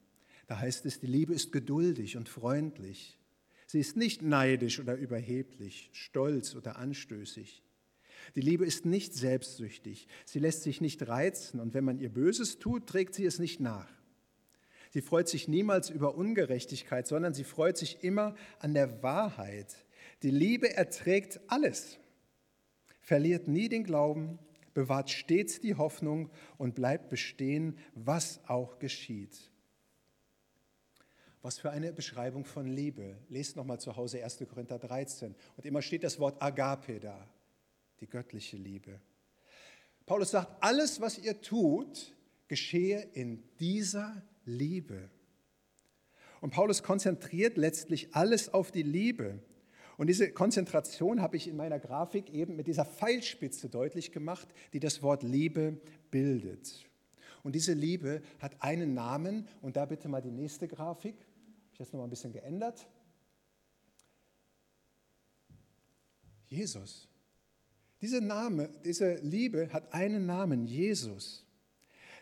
Da 0.50 0.60
heißt 0.60 0.88
es, 0.88 1.00
die 1.00 1.06
Liebe 1.06 1.32
ist 1.32 1.52
geduldig 1.52 2.18
und 2.18 2.28
freundlich. 2.28 3.20
Sie 3.68 3.80
ist 3.80 3.96
nicht 3.96 4.24
neidisch 4.24 4.80
oder 4.80 4.96
überheblich, 4.96 5.92
stolz 5.94 6.56
oder 6.56 6.78
anstößig. 6.78 7.62
Die 8.34 8.42
Liebe 8.42 8.66
ist 8.66 8.84
nicht 8.84 9.14
selbstsüchtig. 9.14 10.08
Sie 10.26 10.40
lässt 10.40 10.64
sich 10.64 10.82
nicht 10.82 11.08
reizen 11.08 11.60
und 11.60 11.76
wenn 11.76 11.84
man 11.84 12.00
ihr 12.00 12.10
Böses 12.10 12.58
tut, 12.58 12.88
trägt 12.88 13.14
sie 13.14 13.26
es 13.26 13.38
nicht 13.38 13.60
nach. 13.60 13.88
Sie 14.90 15.04
freut 15.04 15.30
sich 15.30 15.48
niemals 15.48 15.92
über 15.92 16.16
Ungerechtigkeit, 16.16 17.06
sondern 17.06 17.36
sie 17.36 17.44
freut 17.44 17.78
sich 17.78 18.04
immer 18.04 18.34
an 18.58 18.74
der 18.74 19.04
Wahrheit. 19.04 19.86
Die 20.24 20.32
Liebe 20.32 20.76
erträgt 20.76 21.40
alles, 21.46 22.00
verliert 23.02 23.48
nie 23.48 23.70
den 23.70 23.84
Glauben, 23.84 24.40
bewahrt 24.74 25.12
stets 25.12 25.60
die 25.60 25.76
Hoffnung 25.76 26.32
und 26.58 26.74
bleibt 26.74 27.10
bestehen, 27.10 27.78
was 27.94 28.42
auch 28.48 28.80
geschieht. 28.80 29.52
Was 31.42 31.58
für 31.58 31.72
eine 31.72 31.94
Beschreibung 31.94 32.44
von 32.44 32.68
Liebe. 32.68 33.18
Lest 33.30 33.56
nochmal 33.56 33.80
zu 33.80 33.96
Hause 33.96 34.24
1. 34.24 34.40
Korinther 34.50 34.78
13. 34.78 35.36
Und 35.56 35.66
immer 35.66 35.82
steht 35.82 36.04
das 36.04 36.20
Wort 36.20 36.42
Agape 36.42 37.00
da, 37.00 37.28
die 38.02 38.08
göttliche 38.08 38.58
Liebe. 38.58 39.00
Paulus 40.06 40.32
sagt, 40.32 40.62
alles, 40.62 41.00
was 41.00 41.18
ihr 41.18 41.40
tut, 41.42 42.14
geschehe 42.48 43.08
in 43.14 43.44
dieser 43.60 44.22
Liebe. 44.44 45.10
Und 46.42 46.52
Paulus 46.52 46.84
konzentriert 46.84 47.58
letztlich 47.58 48.16
alles 48.16 48.54
auf 48.54 48.72
die 48.72 48.84
Liebe. 48.84 49.40
Und 49.98 50.08
diese 50.08 50.32
Konzentration 50.32 51.22
habe 51.22 51.38
ich 51.38 51.48
in 51.48 51.58
meiner 51.58 51.80
Grafik 51.80 52.30
eben 52.34 52.56
mit 52.56 52.68
dieser 52.68 52.86
Pfeilspitze 52.86 53.70
deutlich 53.70 54.12
gemacht, 54.12 54.48
die 54.74 54.80
das 54.80 55.02
Wort 55.02 55.24
Liebe 55.24 55.80
bildet. 56.10 56.90
Und 57.44 57.54
diese 57.54 57.74
Liebe 57.74 58.22
hat 58.40 58.62
einen 58.62 58.94
Namen 58.94 59.48
und 59.62 59.76
da 59.76 59.86
bitte 59.86 60.10
mal 60.10 60.22
die 60.22 60.32
nächste 60.32 60.68
Grafik. 60.68 61.16
Ich 61.80 61.86
das 61.86 61.94
noch 61.94 62.00
mal 62.00 62.08
ein 62.08 62.10
bisschen 62.10 62.34
geändert? 62.34 62.86
Jesus. 66.50 67.08
Diese 68.02 68.20
Name, 68.20 68.70
diese 68.84 69.16
Liebe 69.22 69.72
hat 69.72 69.94
einen 69.94 70.26
Namen, 70.26 70.66
Jesus. 70.66 71.46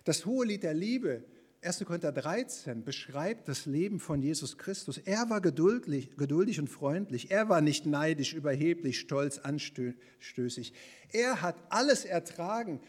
Das 0.04 0.28
hohe 0.28 0.46
Lied 0.46 0.62
der 0.62 0.76
Liebe 0.76 1.26
1. 1.62 1.84
Korinther 1.86 2.12
13 2.12 2.84
beschreibt 2.84 3.48
das 3.48 3.66
Leben 3.66 4.00
von 4.00 4.22
Jesus 4.22 4.60
Christus. 4.60 5.00
Er 5.00 5.32
war 5.32 5.42
geduldig, 5.42 6.16
geduldig 6.18 6.60
und 6.60 6.68
freundlich. 6.68 7.32
Er 7.32 7.50
war 7.50 7.62
nicht 7.62 7.88
neidisch, 7.88 8.36
überheblich, 8.36 9.00
stolz, 9.00 9.40
anstößig. 9.40 10.74
Er 11.12 11.42
hat 11.42 11.56
alles 11.70 12.06
ertragen 12.06 12.80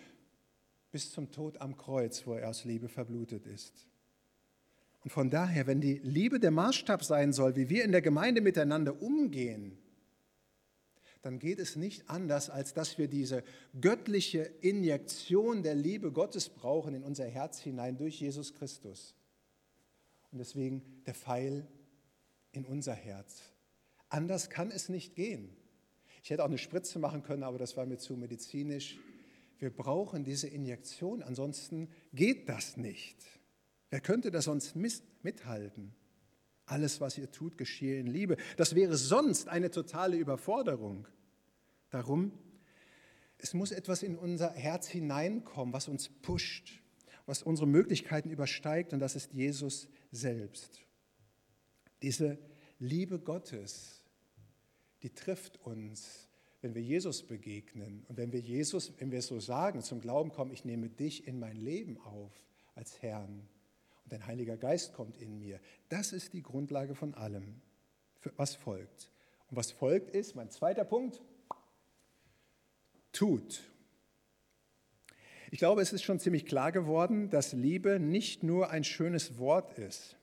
bis 0.91 1.13
zum 1.13 1.31
Tod 1.33 1.63
am 1.63 1.79
Kreuz, 1.79 2.27
wo 2.27 2.35
er 2.35 2.51
aus 2.51 2.67
Liebe 2.67 2.91
verblutet 2.91 3.47
ist. 3.47 3.89
Und 5.05 5.11
von 5.11 5.31
daher, 5.31 5.67
wenn 5.67 5.81
die 5.81 6.01
Liebe 6.03 6.41
der 6.41 6.51
Maßstab 6.51 7.05
sein 7.05 7.33
soll, 7.33 7.57
wie 7.57 7.69
wir 7.69 7.85
in 7.85 7.93
der 7.93 8.03
Gemeinde 8.03 8.41
miteinander 8.41 9.01
umgehen, 9.01 9.79
dann 11.23 11.39
geht 11.39 11.59
es 11.59 11.77
nicht 11.77 12.09
anders, 12.09 12.49
als 12.49 12.75
dass 12.75 12.99
wir 12.99 13.09
diese 13.09 13.43
göttliche 13.81 14.43
Injektion 14.61 15.63
der 15.63 15.75
Liebe 15.75 16.13
Gottes 16.13 16.49
brauchen 16.49 16.95
in 16.95 17.03
unser 17.03 17.27
Herz 17.27 17.59
hinein 17.61 17.97
durch 17.97 18.21
Jesus 18.21 18.55
Christus. 18.55 19.15
Und 20.31 20.39
deswegen 20.39 20.83
der 21.07 21.15
Pfeil 21.15 21.67
in 22.53 22.65
unser 22.65 22.95
Herz. 22.95 23.43
Anders 24.09 24.51
kann 24.51 24.71
es 24.71 24.89
nicht 24.89 25.15
gehen. 25.15 25.57
Ich 26.23 26.31
hätte 26.31 26.43
auch 26.43 26.49
eine 26.49 26.59
Spritze 26.59 26.99
machen 26.99 27.23
können, 27.23 27.43
aber 27.43 27.59
das 27.59 27.77
war 27.77 27.87
mir 27.87 27.99
zu 27.99 28.17
medizinisch. 28.17 28.99
Wir 29.59 29.71
brauchen 29.71 30.25
diese 30.25 30.47
Injektion, 30.47 31.23
ansonsten 31.23 31.89
geht 32.13 32.49
das 32.49 32.77
nicht. 32.77 33.17
Wer 33.91 34.01
könnte 34.01 34.31
das 34.31 34.45
sonst 34.45 34.77
mithalten? 35.23 35.95
Alles, 36.67 37.01
was 37.01 37.17
ihr 37.17 37.31
tut, 37.31 37.57
geschehe 37.57 37.99
in 37.99 38.07
Liebe. 38.07 38.37
Das 38.57 38.75
wäre 38.75 38.97
sonst 38.97 39.49
eine 39.49 39.71
totale 39.71 40.17
Überforderung. 40.17 41.09
Darum, 41.91 42.33
es 43.39 43.55
muss 43.55 43.73
etwas 43.73 44.03
in 44.03 44.17
unser 44.19 44.51
Herz 44.53 44.89
hineinkommen, 44.89 45.73
was 45.73 45.89
uns 45.89 46.11
pusht, 46.11 46.83
was 47.25 47.43
unsere 47.43 47.67
Möglichkeiten 47.67 48.31
übersteigt, 48.31 48.93
und 48.93 48.99
das 48.99 49.17
ist 49.17 49.33
Jesus 49.33 49.89
selbst. 50.11 50.83
Diese 52.03 52.39
Liebe 52.79 53.19
Gottes, 53.19 54.03
die 55.03 55.11
trifft 55.11 55.65
uns, 55.65 56.29
wenn 56.61 56.75
wir 56.75 56.83
Jesus 56.83 57.23
begegnen 57.23 58.05
und 58.09 58.17
wenn 58.17 58.33
wir 58.33 58.41
Jesus, 58.41 58.93
wenn 58.99 59.13
wir 59.13 59.21
es 59.21 59.29
so 59.29 59.41
sagen, 59.41 59.81
zum 59.81 60.01
Glauben 60.01 60.31
kommen, 60.31 60.53
ich 60.53 60.65
nehme 60.65 60.91
dich 60.91 61.27
in 61.27 61.39
mein 61.39 61.57
Leben 61.57 61.99
auf 61.99 62.33
als 62.75 63.01
Herrn 63.01 63.49
dein 64.13 64.27
Heiliger 64.27 64.57
Geist 64.57 64.93
kommt 64.93 65.17
in 65.17 65.39
mir. 65.39 65.61
Das 65.89 66.13
ist 66.13 66.33
die 66.33 66.43
Grundlage 66.43 66.95
von 66.95 67.15
allem, 67.15 67.61
was 68.37 68.55
folgt. 68.55 69.11
Und 69.51 69.57
was 69.57 69.71
folgt 69.71 70.11
ist, 70.11 70.35
mein 70.35 70.51
zweiter 70.51 70.85
Punkt, 70.85 71.23
tut. 73.13 73.63
Ich 75.51 75.59
glaube, 75.59 75.81
es 75.81 75.93
ist 75.93 76.03
schon 76.03 76.21
ziemlich 76.21 76.45
klar 76.45 76.73
geworden, 76.73 77.31
dass 77.31 77.53
Liebe 77.55 77.99
nicht 77.99 78.43
nur 78.43 78.71
ein 78.71 78.85
schönes 78.85 79.39
Wort 79.39 79.79
ist. 79.79 80.17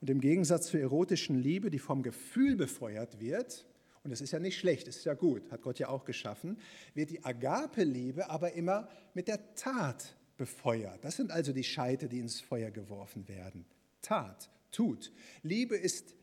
Und 0.00 0.08
im 0.08 0.20
Gegensatz 0.20 0.68
zur 0.68 0.80
erotischen 0.80 1.36
Liebe, 1.36 1.70
die 1.70 1.78
vom 1.78 2.02
Gefühl 2.02 2.56
befeuert 2.56 3.20
wird, 3.20 3.66
und 4.02 4.12
es 4.12 4.22
ist 4.22 4.30
ja 4.30 4.38
nicht 4.38 4.58
schlecht, 4.58 4.88
es 4.88 4.96
ist 4.96 5.04
ja 5.04 5.12
gut, 5.12 5.50
hat 5.52 5.60
Gott 5.60 5.78
ja 5.78 5.88
auch 5.88 6.06
geschaffen, 6.06 6.58
wird 6.94 7.10
die 7.10 7.22
Agape-Liebe 7.22 8.30
aber 8.30 8.52
immer 8.54 8.88
mit 9.12 9.28
der 9.28 9.54
Tat 9.54 10.16
befeuert. 10.40 11.04
Das 11.04 11.16
sind 11.16 11.32
also 11.32 11.52
die 11.52 11.64
Scheite, 11.64 12.08
die 12.08 12.18
ins 12.18 12.40
Feuer 12.40 12.70
geworfen 12.70 13.28
werden. 13.28 13.66
Tat, 14.00 14.50
tut. 14.70 15.12
Liebe 15.42 15.76
ist 15.76 16.14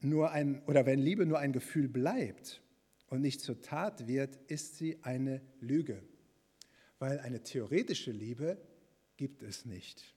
nur 0.00 0.30
ein, 0.30 0.62
oder 0.64 0.86
wenn 0.86 0.98
Liebe 0.98 1.26
nur 1.26 1.38
ein 1.38 1.52
Gefühl 1.52 1.88
bleibt 1.88 2.62
und 3.08 3.20
nicht 3.20 3.42
zur 3.42 3.60
Tat 3.60 4.08
wird, 4.08 4.36
ist 4.50 4.76
sie 4.76 4.96
eine 5.02 5.42
Lüge. 5.60 6.02
Weil 6.98 7.20
eine 7.20 7.42
theoretische 7.42 8.12
Liebe 8.12 8.56
gibt 9.18 9.42
es 9.42 9.66
nicht. 9.66 10.15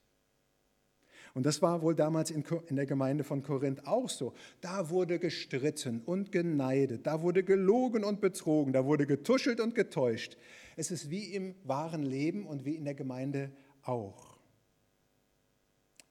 Und 1.34 1.46
das 1.46 1.62
war 1.62 1.82
wohl 1.82 1.96
damals 1.96 2.32
in, 2.32 2.44
der 2.72 2.86
Gemeinde 2.86 3.24
von 3.24 3.44
Korinth 3.44 3.86
auch 3.86 4.10
so. 4.10 4.34
Da 4.62 4.90
wurde 4.90 5.20
gestritten 5.20 6.02
und 6.06 6.32
geneidet, 6.32 7.06
da 7.06 7.22
wurde 7.22 7.44
gelogen 7.44 8.04
und 8.04 8.22
betrogen, 8.22 8.74
da 8.74 8.86
wurde 8.86 9.06
getuschelt 9.06 9.60
und 9.60 9.76
getäuscht. 9.76 10.38
Es 10.76 10.92
ist 10.92 11.10
wie 11.10 11.34
im 11.34 11.56
wahren 11.64 12.04
Leben 12.04 12.46
und 12.46 12.66
wie 12.66 12.76
in 12.76 12.86
der 12.86 12.96
Gemeinde 12.96 13.52
auch. 13.84 14.38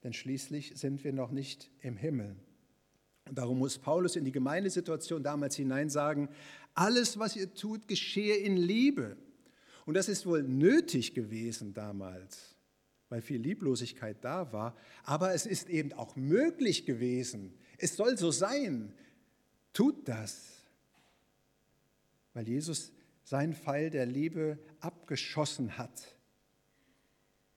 Denn 0.04 0.12
schließlich 0.12 0.72
sind 0.76 1.02
wir 1.04 1.12
noch 1.12 1.30
nicht 1.30 1.70
im 1.80 1.96
Himmel. 1.96 2.36
Und 3.28 3.36
darum 3.38 3.58
muss 3.58 3.78
Paulus 3.78 4.16
in 4.16 4.24
die 4.24 4.32
Gemeindesituation 4.32 5.22
damals 5.22 5.56
hinein 5.56 5.90
sagen, 5.90 6.28
alles, 6.74 7.18
was 7.18 7.36
ihr 7.36 7.52
tut, 7.52 7.88
geschehe 7.88 8.36
in 8.36 8.56
Liebe. 8.56 9.16
Und 9.84 9.94
das 9.94 10.08
ist 10.08 10.26
wohl 10.26 10.42
nötig 10.42 11.14
gewesen 11.14 11.74
damals, 11.74 12.57
weil 13.08 13.22
viel 13.22 13.40
Lieblosigkeit 13.40 14.24
da 14.24 14.52
war. 14.52 14.76
Aber 15.04 15.34
es 15.34 15.46
ist 15.46 15.68
eben 15.68 15.92
auch 15.92 16.16
möglich 16.16 16.86
gewesen. 16.86 17.58
Es 17.78 17.96
soll 17.96 18.18
so 18.18 18.30
sein. 18.30 18.92
Tut 19.72 20.08
das, 20.08 20.64
weil 22.34 22.48
Jesus 22.48 22.92
seinen 23.22 23.54
Pfeil 23.54 23.90
der 23.90 24.06
Liebe 24.06 24.58
abgeschossen 24.80 25.76
hat 25.78 26.16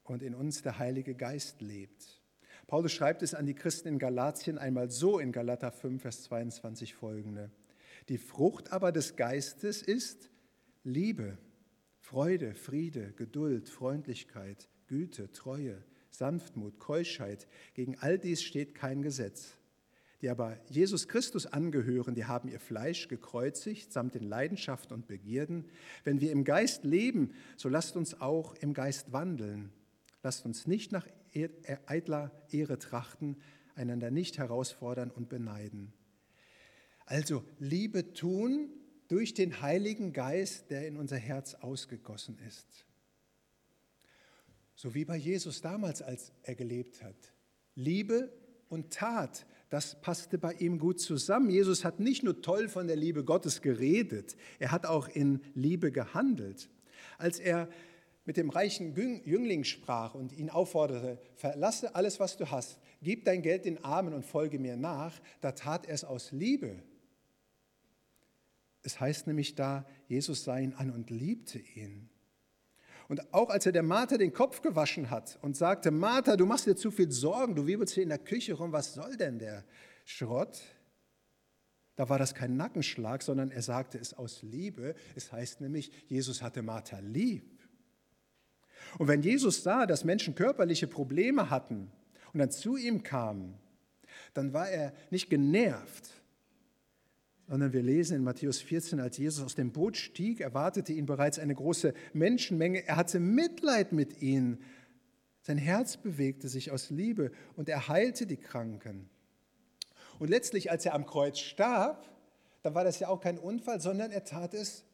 und 0.03 0.21
in 0.21 0.35
uns 0.35 0.61
der 0.61 0.77
Heilige 0.79 1.15
Geist 1.15 1.61
lebt. 1.61 2.21
Paulus 2.67 2.91
schreibt 2.91 3.21
es 3.21 3.33
an 3.33 3.45
die 3.45 3.53
Christen 3.53 3.87
in 3.87 3.99
Galatien 3.99 4.57
einmal 4.57 4.89
so 4.89 5.19
in 5.19 5.31
Galater 5.31 5.71
5, 5.71 6.01
Vers 6.01 6.23
22 6.23 6.93
folgende. 6.93 7.51
Die 8.09 8.17
Frucht 8.17 8.71
aber 8.71 8.91
des 8.91 9.15
Geistes 9.15 9.81
ist 9.81 10.29
Liebe, 10.83 11.37
Freude, 11.99 12.53
Friede, 12.53 13.13
Geduld, 13.13 13.69
Freundlichkeit, 13.69 14.69
Güte, 14.91 15.31
Treue, 15.31 15.81
Sanftmut, 16.09 16.77
Keuschheit. 16.77 17.47
Gegen 17.75 17.97
all 17.99 18.19
dies 18.19 18.43
steht 18.43 18.75
kein 18.75 19.01
Gesetz. 19.01 19.57
die 20.21 20.29
aber 20.29 20.59
Jesus 20.67 21.07
Christus 21.07 21.47
angehören, 21.47 22.13
die 22.13 22.25
haben 22.25 22.49
ihr 22.49 22.59
Fleisch 22.59 23.07
gekreuzigt 23.07 23.93
samt 23.93 24.15
den 24.15 24.23
Leidenschaften 24.23 24.93
und 24.93 25.07
Begierden. 25.07 25.69
Wenn 26.03 26.19
wir 26.19 26.33
im 26.33 26.43
Geist 26.43 26.83
leben, 26.83 27.31
so 27.55 27.69
lasst 27.69 27.95
uns 27.95 28.19
auch 28.19 28.53
im 28.55 28.73
Geist 28.73 29.13
wandeln. 29.13 29.71
Lasst 30.23 30.45
uns 30.45 30.67
nicht 30.67 30.91
nach 30.91 31.07
eitler 31.87 32.29
Ehre 32.51 32.77
trachten, 32.77 33.37
einander 33.73 34.11
nicht 34.11 34.39
herausfordern 34.39 35.09
und 35.09 35.29
beneiden. 35.29 35.93
Also 37.05 37.45
Liebe 37.59 38.11
tun 38.11 38.69
durch 39.07 39.33
den 39.33 39.61
Heiligen 39.61 40.11
Geist, 40.11 40.69
der 40.69 40.85
in 40.85 40.97
unser 40.97 41.17
Herz 41.17 41.53
ausgegossen 41.53 42.37
ist. 42.45 42.85
So 44.81 44.95
wie 44.95 45.05
bei 45.05 45.15
Jesus 45.15 45.61
damals, 45.61 46.01
als 46.01 46.31
er 46.41 46.55
gelebt 46.55 47.03
hat. 47.03 47.15
Liebe 47.75 48.33
und 48.67 48.91
Tat 48.91 49.45
das 49.69 50.01
passte 50.01 50.39
bei 50.39 50.53
ihm 50.53 50.79
gut 50.79 50.99
zusammen. 50.99 51.51
Jesus 51.51 51.85
hat 51.85 51.99
nicht 51.99 52.23
nur 52.23 52.41
toll 52.41 52.67
von 52.67 52.87
der 52.87 52.95
Liebe 52.95 53.23
Gottes 53.23 53.61
geredet, 53.61 54.35
er 54.57 54.71
hat 54.71 54.87
auch 54.87 55.07
in 55.07 55.39
Liebe 55.53 55.91
gehandelt. 55.91 56.67
Als 57.19 57.39
er 57.39 57.69
mit 58.25 58.37
dem 58.37 58.49
reichen 58.49 58.95
Jüngling 58.95 59.65
sprach 59.65 60.15
und 60.15 60.33
ihn 60.33 60.49
aufforderte, 60.49 61.21
verlasse 61.35 61.93
alles, 61.93 62.19
was 62.19 62.37
du 62.37 62.49
hast, 62.49 62.79
gib 63.03 63.25
dein 63.25 63.43
Geld 63.43 63.65
den 63.65 63.83
Armen 63.83 64.15
und 64.15 64.25
folge 64.25 64.57
mir 64.57 64.77
nach, 64.77 65.21
da 65.41 65.51
tat 65.51 65.85
er 65.85 65.93
es 65.93 66.03
aus 66.03 66.31
Liebe. 66.31 66.81
Es 68.81 68.99
heißt 68.99 69.27
nämlich 69.27 69.53
da, 69.53 69.85
Jesus 70.07 70.43
sah 70.43 70.57
ihn 70.57 70.73
an 70.73 70.89
und 70.89 71.11
liebte 71.11 71.59
ihn. 71.59 72.09
Und 73.11 73.33
auch 73.33 73.49
als 73.49 73.65
er 73.65 73.73
der 73.73 73.83
Martha 73.83 74.15
den 74.15 74.31
Kopf 74.31 74.61
gewaschen 74.61 75.09
hat 75.09 75.37
und 75.41 75.57
sagte, 75.57 75.91
Martha, 75.91 76.37
du 76.37 76.45
machst 76.45 76.65
dir 76.65 76.77
zu 76.77 76.91
viel 76.91 77.11
Sorgen, 77.11 77.55
du 77.55 77.67
wirbelst 77.67 77.93
hier 77.93 78.03
in 78.03 78.09
der 78.09 78.17
Küche 78.17 78.53
rum, 78.53 78.71
was 78.71 78.93
soll 78.93 79.17
denn 79.17 79.37
der 79.37 79.65
Schrott? 80.05 80.61
Da 81.97 82.07
war 82.07 82.17
das 82.17 82.33
kein 82.33 82.55
Nackenschlag, 82.55 83.21
sondern 83.21 83.51
er 83.51 83.63
sagte 83.63 83.97
es 83.97 84.13
aus 84.13 84.43
Liebe. 84.43 84.95
Es 85.13 85.29
heißt 85.29 85.59
nämlich, 85.59 85.91
Jesus 86.07 86.41
hatte 86.41 86.61
Martha 86.61 86.99
lieb. 86.99 87.59
Und 88.97 89.09
wenn 89.09 89.21
Jesus 89.21 89.61
sah, 89.61 89.85
dass 89.85 90.05
Menschen 90.05 90.33
körperliche 90.33 90.87
Probleme 90.87 91.49
hatten 91.49 91.91
und 92.31 92.39
dann 92.39 92.49
zu 92.49 92.77
ihm 92.77 93.03
kamen, 93.03 93.55
dann 94.33 94.53
war 94.53 94.69
er 94.69 94.93
nicht 95.09 95.29
genervt, 95.29 96.20
sondern 97.51 97.73
wir 97.73 97.83
lesen 97.83 98.15
in 98.15 98.23
Matthäus 98.23 98.61
14, 98.61 99.01
als 99.01 99.17
Jesus 99.17 99.43
aus 99.43 99.55
dem 99.55 99.73
Boot 99.73 99.97
stieg, 99.97 100.39
erwartete 100.39 100.93
ihn 100.93 101.05
bereits 101.05 101.37
eine 101.37 101.53
große 101.53 101.93
Menschenmenge. 102.13 102.87
Er 102.87 102.95
hatte 102.95 103.19
Mitleid 103.19 103.91
mit 103.91 104.21
ihnen. 104.21 104.63
Sein 105.41 105.57
Herz 105.57 105.97
bewegte 105.97 106.47
sich 106.47 106.71
aus 106.71 106.91
Liebe 106.91 107.33
und 107.57 107.67
er 107.67 107.89
heilte 107.89 108.25
die 108.25 108.37
Kranken. 108.37 109.09
Und 110.17 110.29
letztlich, 110.29 110.71
als 110.71 110.85
er 110.85 110.93
am 110.93 111.05
Kreuz 111.05 111.39
starb, 111.39 112.09
dann 112.61 112.73
war 112.73 112.85
das 112.85 113.01
ja 113.01 113.09
auch 113.09 113.19
kein 113.19 113.37
Unfall, 113.37 113.81
sondern 113.81 114.11
er 114.11 114.23
tat 114.23 114.53
es 114.53 114.85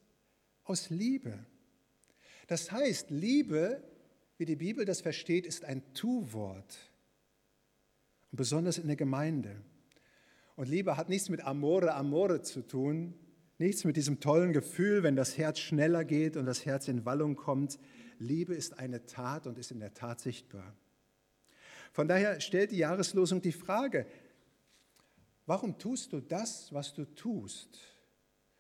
aus 0.64 0.90
Liebe. 0.90 1.38
Das 2.48 2.72
heißt, 2.72 3.12
Liebe, 3.12 3.84
wie 4.40 4.46
die 4.46 4.56
Bibel 4.56 4.84
das 4.84 5.02
versteht, 5.02 5.46
ist 5.46 5.64
ein 5.64 5.84
Tu-Wort. 5.94 6.76
Besonders 8.32 8.80
in 8.80 8.88
der 8.88 8.96
Gemeinde. 8.96 9.62
Und 10.58 10.70
Liebe 10.70 10.98
hat 10.98 11.08
nichts 11.08 11.30
mit 11.30 11.46
Amore, 11.46 11.94
Amore 11.94 12.42
zu 12.42 12.64
tun, 12.64 13.14
nichts 13.60 13.84
mit 13.84 13.96
diesem 13.96 14.20
tollen 14.20 14.54
Gefühl, 14.54 15.04
wenn 15.04 15.16
das 15.16 15.38
Herz 15.38 15.60
schneller 15.60 16.04
geht 16.04 16.36
und 16.36 16.48
das 16.48 16.66
Herz 16.66 16.88
in 16.88 17.06
Wallung 17.06 17.36
kommt. 17.36 17.78
Liebe 18.18 18.56
ist 18.56 18.80
eine 18.80 19.06
Tat 19.06 19.46
und 19.46 19.60
ist 19.60 19.70
in 19.70 19.80
der 19.80 19.94
Tat 19.94 20.20
sichtbar. 20.20 20.76
Von 21.94 22.08
daher 22.08 22.42
stellt 22.42 22.72
die 22.72 22.78
Jahreslosung 22.78 23.40
die 23.40 23.52
Frage, 23.52 24.08
warum 25.46 25.78
tust 25.78 26.12
du 26.12 26.22
das, 26.22 26.74
was 26.74 26.92
du 26.96 27.06
tust? 27.06 27.78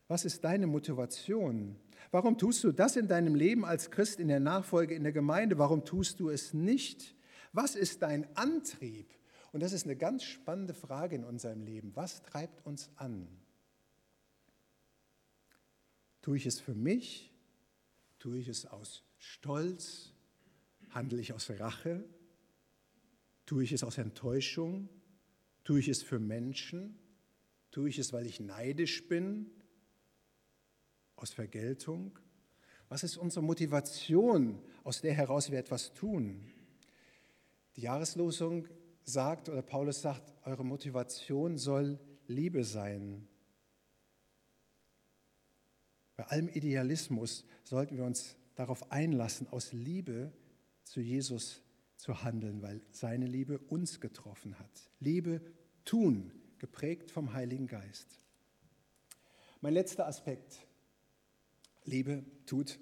Was 0.07 0.23
ist 0.23 0.43
deine 0.43 0.67
Motivation? 0.67 1.77
Warum 2.11 2.37
tust 2.37 2.63
du 2.63 2.71
das 2.71 2.95
in 2.95 3.07
deinem 3.07 3.33
Leben 3.33 3.65
als 3.65 3.89
Christ 3.89 4.19
in 4.19 4.27
der 4.27 4.39
Nachfolge 4.39 4.93
in 4.93 5.01
der 5.01 5.13
Gemeinde? 5.13 5.57
Warum 5.57 5.83
tust 5.83 6.19
du 6.19 6.29
es 6.29 6.53
nicht? 6.53 7.15
Was 7.53 7.75
ist 7.75 8.03
dein 8.03 8.27
Antrieb? 8.37 9.16
Und 9.57 9.61
das 9.61 9.73
ist 9.73 9.85
eine 9.85 9.95
ganz 9.95 10.23
spannende 10.23 10.75
Frage 10.75 11.15
in 11.15 11.23
unserem 11.23 11.63
Leben. 11.63 11.95
Was 11.95 12.21
treibt 12.21 12.63
uns 12.67 12.91
an? 12.95 13.27
Tue 16.21 16.37
ich 16.37 16.45
es 16.45 16.59
für 16.59 16.75
mich? 16.75 17.33
Tue 18.19 18.37
ich 18.37 18.49
es 18.49 18.67
aus 18.67 19.03
Stolz? 19.17 20.13
Handle 20.91 21.19
ich 21.19 21.33
aus 21.33 21.49
Rache? 21.49 22.07
Tue 23.47 23.63
ich 23.63 23.71
es 23.71 23.83
aus 23.83 23.97
Enttäuschung? 23.97 24.89
Tue 25.63 25.79
ich 25.79 25.87
es 25.87 26.03
für 26.03 26.19
Menschen? 26.19 26.99
Tue 27.71 27.89
ich 27.89 27.97
es, 27.97 28.13
weil 28.13 28.27
ich 28.27 28.39
neidisch 28.39 29.07
bin? 29.07 29.49
Aus 31.15 31.33
Vergeltung? 31.33 32.19
Was 32.89 33.01
ist 33.01 33.17
unsere 33.17 33.43
Motivation, 33.43 34.61
aus 34.83 35.01
der 35.01 35.15
heraus 35.15 35.49
wir 35.49 35.57
etwas 35.57 35.95
tun? 35.95 36.45
Die 37.75 37.81
Jahreslosung 37.81 38.67
sagt 39.07 39.47
oder 39.47 39.61
Paulus 39.61 40.01
sagt, 40.01 40.33
eure 40.45 40.65
Motivation 40.65 41.57
soll 41.57 41.97
Liebe 42.27 42.63
sein. 42.65 43.27
Bei 46.17 46.25
allem 46.25 46.49
Idealismus 46.49 47.45
sollten 47.63 47.95
wir 47.95 48.03
uns 48.03 48.35
darauf 48.55 48.91
einlassen, 48.91 49.47
aus 49.47 49.71
Liebe 49.71 50.33
zu 50.83 50.99
Jesus 50.99 51.61
zu 51.95 52.23
handeln, 52.23 52.61
weil 52.61 52.81
seine 52.91 53.27
Liebe 53.27 53.59
uns 53.59 54.01
getroffen 54.01 54.59
hat. 54.59 54.91
Liebe 54.99 55.41
tun, 55.85 56.31
geprägt 56.57 57.09
vom 57.09 57.33
Heiligen 57.33 57.67
Geist. 57.67 58.19
Mein 59.61 59.73
letzter 59.73 60.05
Aspekt. 60.05 60.67
Liebe 61.85 62.25
tut 62.45 62.79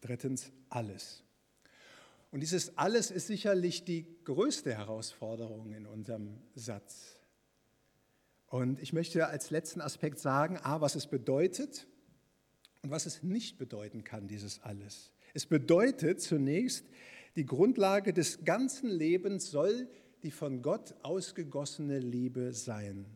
drittens 0.00 0.52
alles. 0.68 1.25
Und 2.30 2.40
dieses 2.40 2.76
alles 2.76 3.10
ist 3.10 3.28
sicherlich 3.28 3.84
die 3.84 4.06
größte 4.24 4.74
Herausforderung 4.74 5.72
in 5.72 5.86
unserem 5.86 6.38
Satz. 6.54 7.18
Und 8.46 8.80
ich 8.80 8.92
möchte 8.92 9.26
als 9.26 9.50
letzten 9.50 9.80
Aspekt 9.80 10.18
sagen, 10.18 10.58
a, 10.62 10.80
was 10.80 10.94
es 10.94 11.06
bedeutet 11.06 11.86
und 12.82 12.90
was 12.90 13.06
es 13.06 13.22
nicht 13.22 13.58
bedeuten 13.58 14.04
kann, 14.04 14.28
dieses 14.28 14.62
alles. 14.62 15.12
Es 15.34 15.46
bedeutet 15.46 16.20
zunächst, 16.20 16.86
die 17.36 17.44
Grundlage 17.44 18.12
des 18.12 18.44
ganzen 18.44 18.88
Lebens 18.88 19.50
soll 19.50 19.88
die 20.22 20.30
von 20.30 20.62
Gott 20.62 20.94
ausgegossene 21.02 21.98
Liebe 21.98 22.52
sein. 22.52 23.06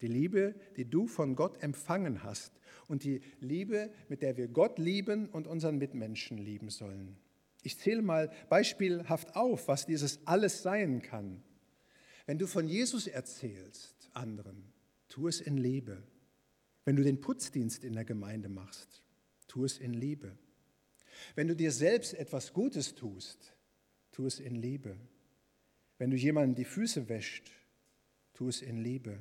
Die 0.00 0.06
Liebe, 0.06 0.54
die 0.76 0.84
du 0.84 1.06
von 1.06 1.34
Gott 1.34 1.62
empfangen 1.62 2.22
hast 2.22 2.52
und 2.86 3.04
die 3.04 3.20
Liebe, 3.40 3.90
mit 4.08 4.22
der 4.22 4.36
wir 4.36 4.48
Gott 4.48 4.78
lieben 4.78 5.28
und 5.28 5.46
unseren 5.46 5.78
Mitmenschen 5.78 6.38
lieben 6.38 6.70
sollen. 6.70 7.16
Ich 7.62 7.78
zähle 7.78 8.02
mal 8.02 8.30
beispielhaft 8.48 9.34
auf, 9.34 9.68
was 9.68 9.86
dieses 9.86 10.26
alles 10.26 10.62
sein 10.62 11.02
kann. 11.02 11.42
Wenn 12.26 12.38
du 12.38 12.46
von 12.46 12.68
Jesus 12.68 13.06
erzählst 13.06 14.10
anderen, 14.12 14.72
tu 15.08 15.28
es 15.28 15.40
in 15.40 15.56
Liebe. 15.56 16.02
Wenn 16.84 16.96
du 16.96 17.02
den 17.02 17.20
Putzdienst 17.20 17.84
in 17.84 17.94
der 17.94 18.04
Gemeinde 18.04 18.48
machst, 18.48 19.02
tu 19.46 19.64
es 19.64 19.78
in 19.78 19.94
Liebe. 19.94 20.36
Wenn 21.34 21.48
du 21.48 21.56
dir 21.56 21.72
selbst 21.72 22.14
etwas 22.14 22.52
Gutes 22.52 22.94
tust, 22.94 23.54
tu 24.12 24.26
es 24.26 24.40
in 24.40 24.54
Liebe. 24.54 24.96
Wenn 25.98 26.10
du 26.10 26.16
jemandem 26.16 26.54
die 26.54 26.64
Füße 26.64 27.08
wäscht, 27.08 27.50
tu 28.34 28.48
es 28.48 28.62
in 28.62 28.78
Liebe. 28.78 29.18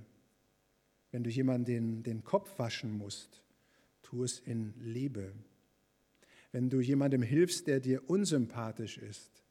Wenn 1.11 1.23
du 1.23 1.29
jemandem 1.29 1.65
den, 1.65 2.03
den 2.03 2.23
Kopf 2.23 2.59
waschen 2.59 2.91
musst, 2.91 3.43
tu 4.01 4.23
es 4.23 4.39
in 4.39 4.73
Liebe. 4.79 5.33
Wenn 6.57 6.71
du 6.71 6.81
jemandem 6.81 7.21
hilfst, 7.21 7.67
der 7.67 7.79
dir 7.79 8.09
unsympathisch 8.09 8.97
ist, 8.97 9.43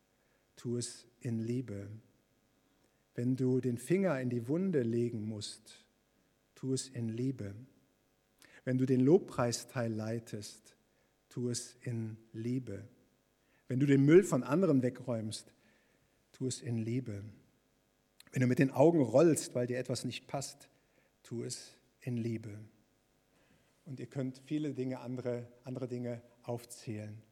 tu 0.57 0.77
es 0.77 1.07
in 1.21 1.39
Liebe. 1.39 1.89
Wenn 3.15 3.37
du 3.37 3.61
den 3.61 3.79
Finger 3.79 4.21
in 4.21 4.29
die 4.29 4.49
Wunde 4.49 4.83
legen 4.83 5.25
musst, 5.25 5.85
tu 6.57 6.73
es 6.73 6.89
in 6.89 7.09
Liebe. 7.09 7.55
Wenn 8.65 8.77
du 8.77 8.87
den 8.87 8.99
Lobpreisteil 8.99 9.93
leitest, 9.93 10.75
tu 11.29 11.49
es 11.49 11.77
in 11.83 12.17
Liebe. 12.33 12.89
Wenn 13.69 13.79
du 13.79 13.87
den 13.87 14.05
Müll 14.05 14.25
von 14.25 14.43
anderen 14.43 14.83
wegräumst, 14.83 15.55
tu 16.33 16.49
es 16.49 16.61
in 16.61 16.77
Liebe. 16.77 17.23
Wenn 18.33 18.41
du 18.41 18.49
mit 18.49 18.59
den 18.59 18.73
Augen 18.73 19.01
rollst, 19.01 19.55
weil 19.55 19.69
dir 19.69 19.79
etwas 19.79 20.05
nicht 20.05 20.27
passt, 20.27 20.69
tu 21.23 21.45
es 21.45 21.77
in 22.01 22.17
Liebe. 22.17 22.59
Und 23.85 24.01
ihr 24.01 24.07
könnt 24.07 24.43
viele 24.45 24.75
Dinge, 24.75 24.99
andere, 24.99 25.47
andere 25.63 25.87
Dinge 25.87 26.21
aufzählen. 26.49 27.23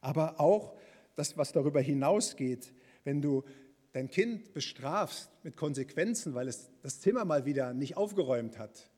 Aber 0.00 0.40
auch 0.40 0.76
das, 1.14 1.36
was 1.36 1.52
darüber 1.52 1.80
hinausgeht, 1.80 2.72
wenn 3.04 3.20
du 3.20 3.44
dein 3.92 4.08
Kind 4.08 4.52
bestrafst 4.52 5.30
mit 5.44 5.56
Konsequenzen, 5.56 6.34
weil 6.34 6.48
es 6.48 6.70
das 6.82 7.00
Zimmer 7.00 7.24
mal 7.24 7.44
wieder 7.44 7.74
nicht 7.74 7.96
aufgeräumt 7.96 8.58
hat, 8.58 8.90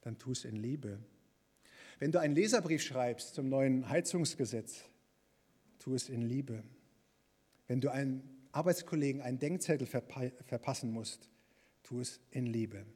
dann 0.00 0.18
tu 0.18 0.32
es 0.32 0.44
in 0.44 0.56
Liebe. 0.56 0.98
Wenn 1.98 2.12
du 2.12 2.20
einen 2.20 2.34
Leserbrief 2.34 2.82
schreibst 2.82 3.34
zum 3.34 3.48
neuen 3.48 3.88
Heizungsgesetz, 3.88 4.84
tu 5.78 5.94
es 5.94 6.08
in 6.08 6.22
Liebe. 6.22 6.62
Wenn 7.66 7.80
du 7.80 7.90
einem 7.90 8.22
Arbeitskollegen 8.52 9.20
einen 9.20 9.38
Denkzettel 9.38 9.86
verpassen 9.86 10.90
musst, 10.90 11.28
tu 11.82 12.00
es 12.00 12.20
in 12.30 12.46
Liebe. 12.46 12.86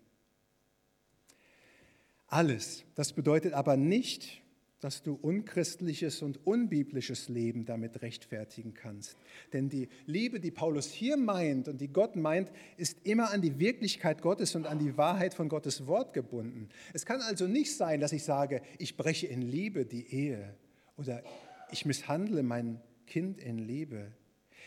Alles. 2.26 2.84
Das 2.94 3.12
bedeutet 3.12 3.52
aber 3.52 3.76
nicht, 3.76 4.40
dass 4.82 5.00
du 5.04 5.14
unchristliches 5.14 6.22
und 6.22 6.44
unbiblisches 6.44 7.28
Leben 7.28 7.64
damit 7.64 8.02
rechtfertigen 8.02 8.74
kannst. 8.74 9.16
Denn 9.52 9.68
die 9.68 9.88
Liebe, 10.06 10.40
die 10.40 10.50
Paulus 10.50 10.90
hier 10.90 11.16
meint 11.16 11.68
und 11.68 11.80
die 11.80 11.86
Gott 11.86 12.16
meint, 12.16 12.50
ist 12.76 12.98
immer 13.04 13.30
an 13.30 13.42
die 13.42 13.60
Wirklichkeit 13.60 14.22
Gottes 14.22 14.56
und 14.56 14.66
an 14.66 14.80
die 14.80 14.96
Wahrheit 14.96 15.34
von 15.34 15.48
Gottes 15.48 15.86
Wort 15.86 16.12
gebunden. 16.12 16.68
Es 16.92 17.06
kann 17.06 17.20
also 17.20 17.46
nicht 17.46 17.76
sein, 17.76 18.00
dass 18.00 18.12
ich 18.12 18.24
sage, 18.24 18.60
ich 18.78 18.96
breche 18.96 19.28
in 19.28 19.40
Liebe 19.40 19.86
die 19.86 20.12
Ehe 20.12 20.56
oder 20.96 21.22
ich 21.70 21.86
misshandle 21.86 22.42
mein 22.42 22.80
Kind 23.06 23.40
in 23.40 23.58
Liebe. 23.58 24.10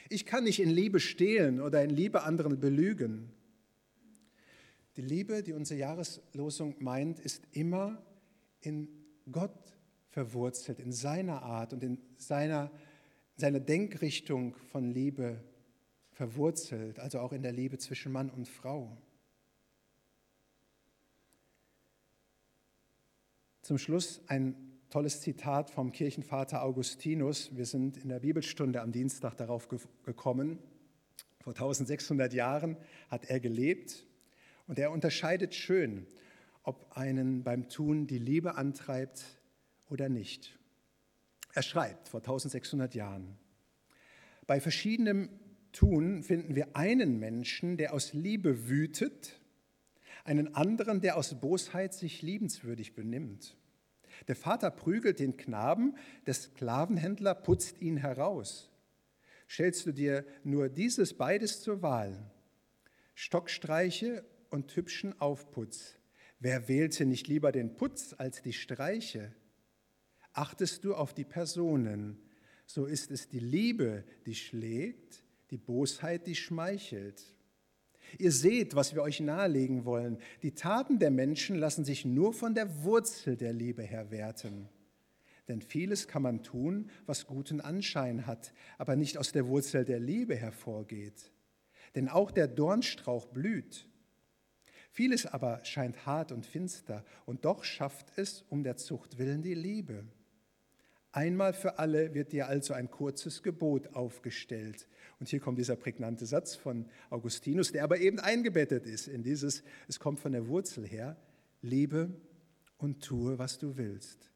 Ich 0.08 0.26
kann 0.26 0.46
nicht 0.46 0.62
in 0.62 0.70
Liebe 0.70 1.02
stehlen 1.02 1.60
oder 1.60 1.84
in 1.84 1.90
Liebe 1.90 2.24
anderen 2.24 2.58
belügen. 2.62 3.34
Die 4.96 5.02
Liebe, 5.02 5.44
die 5.44 5.52
unsere 5.52 5.78
Jahreslosung 5.82 6.76
meint, 6.80 7.20
ist 7.20 7.44
immer 7.52 8.02
in 8.62 8.88
Gott 9.30 9.75
verwurzelt, 10.16 10.80
in 10.80 10.94
seiner 10.94 11.44
Art 11.44 11.74
und 11.74 11.84
in 11.84 11.98
seiner, 12.16 12.72
seiner 13.36 13.60
Denkrichtung 13.60 14.56
von 14.72 14.90
Liebe 14.90 15.44
verwurzelt, 16.14 17.00
also 17.00 17.20
auch 17.20 17.34
in 17.34 17.42
der 17.42 17.52
Liebe 17.52 17.78
zwischen 17.80 18.14
Mann 18.14 18.30
und 18.30 18.48
Frau. 18.48 18.96
Zum 23.62 23.78
Schluss 23.78 24.22
ein 24.28 24.56
tolles 24.90 25.20
Zitat 25.20 25.70
vom 25.70 25.92
Kirchenvater 25.92 26.64
Augustinus. 26.64 27.54
Wir 27.54 27.66
sind 27.66 27.98
in 27.98 28.08
der 28.08 28.22
Bibelstunde 28.22 28.82
am 28.82 28.94
Dienstag 28.94 29.36
darauf 29.36 29.68
gekommen. 29.68 30.60
Vor 31.42 31.52
1600 31.52 32.32
Jahren 32.34 32.78
hat 33.10 33.26
er 33.26 33.42
gelebt 33.42 34.08
und 34.66 34.80
er 34.80 34.92
unterscheidet 34.92 35.54
schön, 35.54 36.08
ob 36.64 36.96
einen 36.96 37.44
beim 37.44 37.68
Tun 37.68 38.08
die 38.08 38.18
Liebe 38.18 38.56
antreibt 38.56 39.35
oder 39.90 40.10
nicht. 40.10 40.58
Er 41.54 41.62
schreibt 41.62 42.10
vor 42.10 42.20
1600 42.20 42.96
Jahren, 42.96 43.38
bei 44.48 44.60
verschiedenem 44.60 45.30
Tun 45.72 46.24
finden 46.24 46.56
wir 46.56 46.76
einen 46.76 47.20
Menschen, 47.20 47.78
der 47.78 47.94
aus 47.94 48.14
Liebe 48.14 48.70
wütet, 48.70 49.40
einen 50.24 50.56
anderen, 50.56 51.02
der 51.02 51.18
aus 51.18 51.40
Bosheit 51.40 51.94
sich 51.94 52.22
liebenswürdig 52.22 52.96
benimmt. 52.96 53.58
Der 54.28 54.36
Vater 54.36 54.72
prügelt 54.72 55.20
den 55.20 55.38
Knaben, 55.38 55.96
der 56.26 56.34
Sklavenhändler 56.34 57.36
putzt 57.36 57.82
ihn 57.82 57.98
heraus. 57.98 58.72
Stellst 59.50 59.86
du 59.86 59.92
dir 59.92 60.26
nur 60.44 60.70
dieses 60.70 61.14
beides 61.14 61.62
zur 61.62 61.82
Wahl, 61.82 62.32
Stockstreiche 63.14 64.26
und 64.50 64.76
hübschen 64.76 65.20
Aufputz, 65.20 65.98
wer 66.40 66.68
wählte 66.68 67.06
nicht 67.06 67.28
lieber 67.28 67.52
den 67.52 67.76
Putz 67.76 68.16
als 68.18 68.42
die 68.42 68.54
Streiche? 68.54 69.34
Achtest 70.36 70.84
du 70.84 70.94
auf 70.94 71.14
die 71.14 71.24
Personen, 71.24 72.20
so 72.66 72.86
ist 72.86 73.10
es 73.10 73.30
die 73.30 73.40
Liebe, 73.40 74.04
die 74.26 74.36
schlägt, 74.36 75.24
die 75.50 75.58
Bosheit, 75.58 76.28
die 76.28 76.36
schmeichelt. 76.36 77.34
Ihr 78.20 78.34
seht, 78.34 78.76
was 78.76 78.94
wir 78.94 79.02
euch 79.02 79.22
nahelegen 79.22 79.86
wollen. 79.86 80.18
Die 80.44 80.54
Taten 80.54 81.00
der 81.00 81.10
Menschen 81.10 81.56
lassen 81.56 81.86
sich 81.86 82.04
nur 82.04 82.34
von 82.34 82.54
der 82.54 82.84
Wurzel 82.84 83.38
der 83.38 83.54
Liebe 83.54 83.82
her 83.82 84.12
werten. 84.12 84.68
Denn 85.48 85.62
vieles 85.62 86.10
kann 86.10 86.24
man 86.24 86.44
tun, 86.44 86.90
was 87.06 87.28
guten 87.28 87.62
Anschein 87.62 88.28
hat, 88.28 88.54
aber 88.78 88.98
nicht 88.98 89.18
aus 89.18 89.32
der 89.32 89.48
Wurzel 89.48 89.86
der 89.86 90.02
Liebe 90.02 90.36
hervorgeht. 90.36 91.32
Denn 91.96 92.10
auch 92.10 92.30
der 92.30 92.50
Dornstrauch 92.50 93.28
blüht. 93.28 93.88
Vieles 94.92 95.26
aber 95.26 95.64
scheint 95.64 96.06
hart 96.06 96.34
und 96.34 96.46
finster, 96.46 97.06
und 97.26 97.46
doch 97.46 97.64
schafft 97.64 98.12
es 98.18 98.44
um 98.50 98.64
der 98.64 98.76
Zucht 98.76 99.18
willen 99.18 99.42
die 99.42 99.54
Liebe. 99.54 100.04
Einmal 101.16 101.54
für 101.54 101.80
alle 101.80 102.14
wird 102.14 102.34
dir 102.34 102.50
also 102.50 102.74
ein 102.74 102.92
kurzes 102.92 103.42
Gebot 103.42 103.96
aufgestellt. 103.96 104.86
Und 105.18 105.30
hier 105.30 105.40
kommt 105.40 105.58
dieser 105.58 105.78
prägnante 105.78 106.26
Satz 106.26 106.56
von 106.56 106.90
Augustinus, 107.10 107.72
der 107.72 107.86
aber 107.86 108.00
eben 108.00 108.20
eingebettet 108.20 108.86
ist 108.86 109.08
in 109.08 109.24
dieses, 109.24 109.64
es 109.88 109.98
kommt 109.98 110.20
von 110.20 110.34
der 110.34 110.50
Wurzel 110.50 110.86
her, 110.86 111.16
liebe 111.62 112.14
und 112.78 113.02
tue, 113.02 113.40
was 113.40 113.58
du 113.60 113.78
willst. 113.78 114.30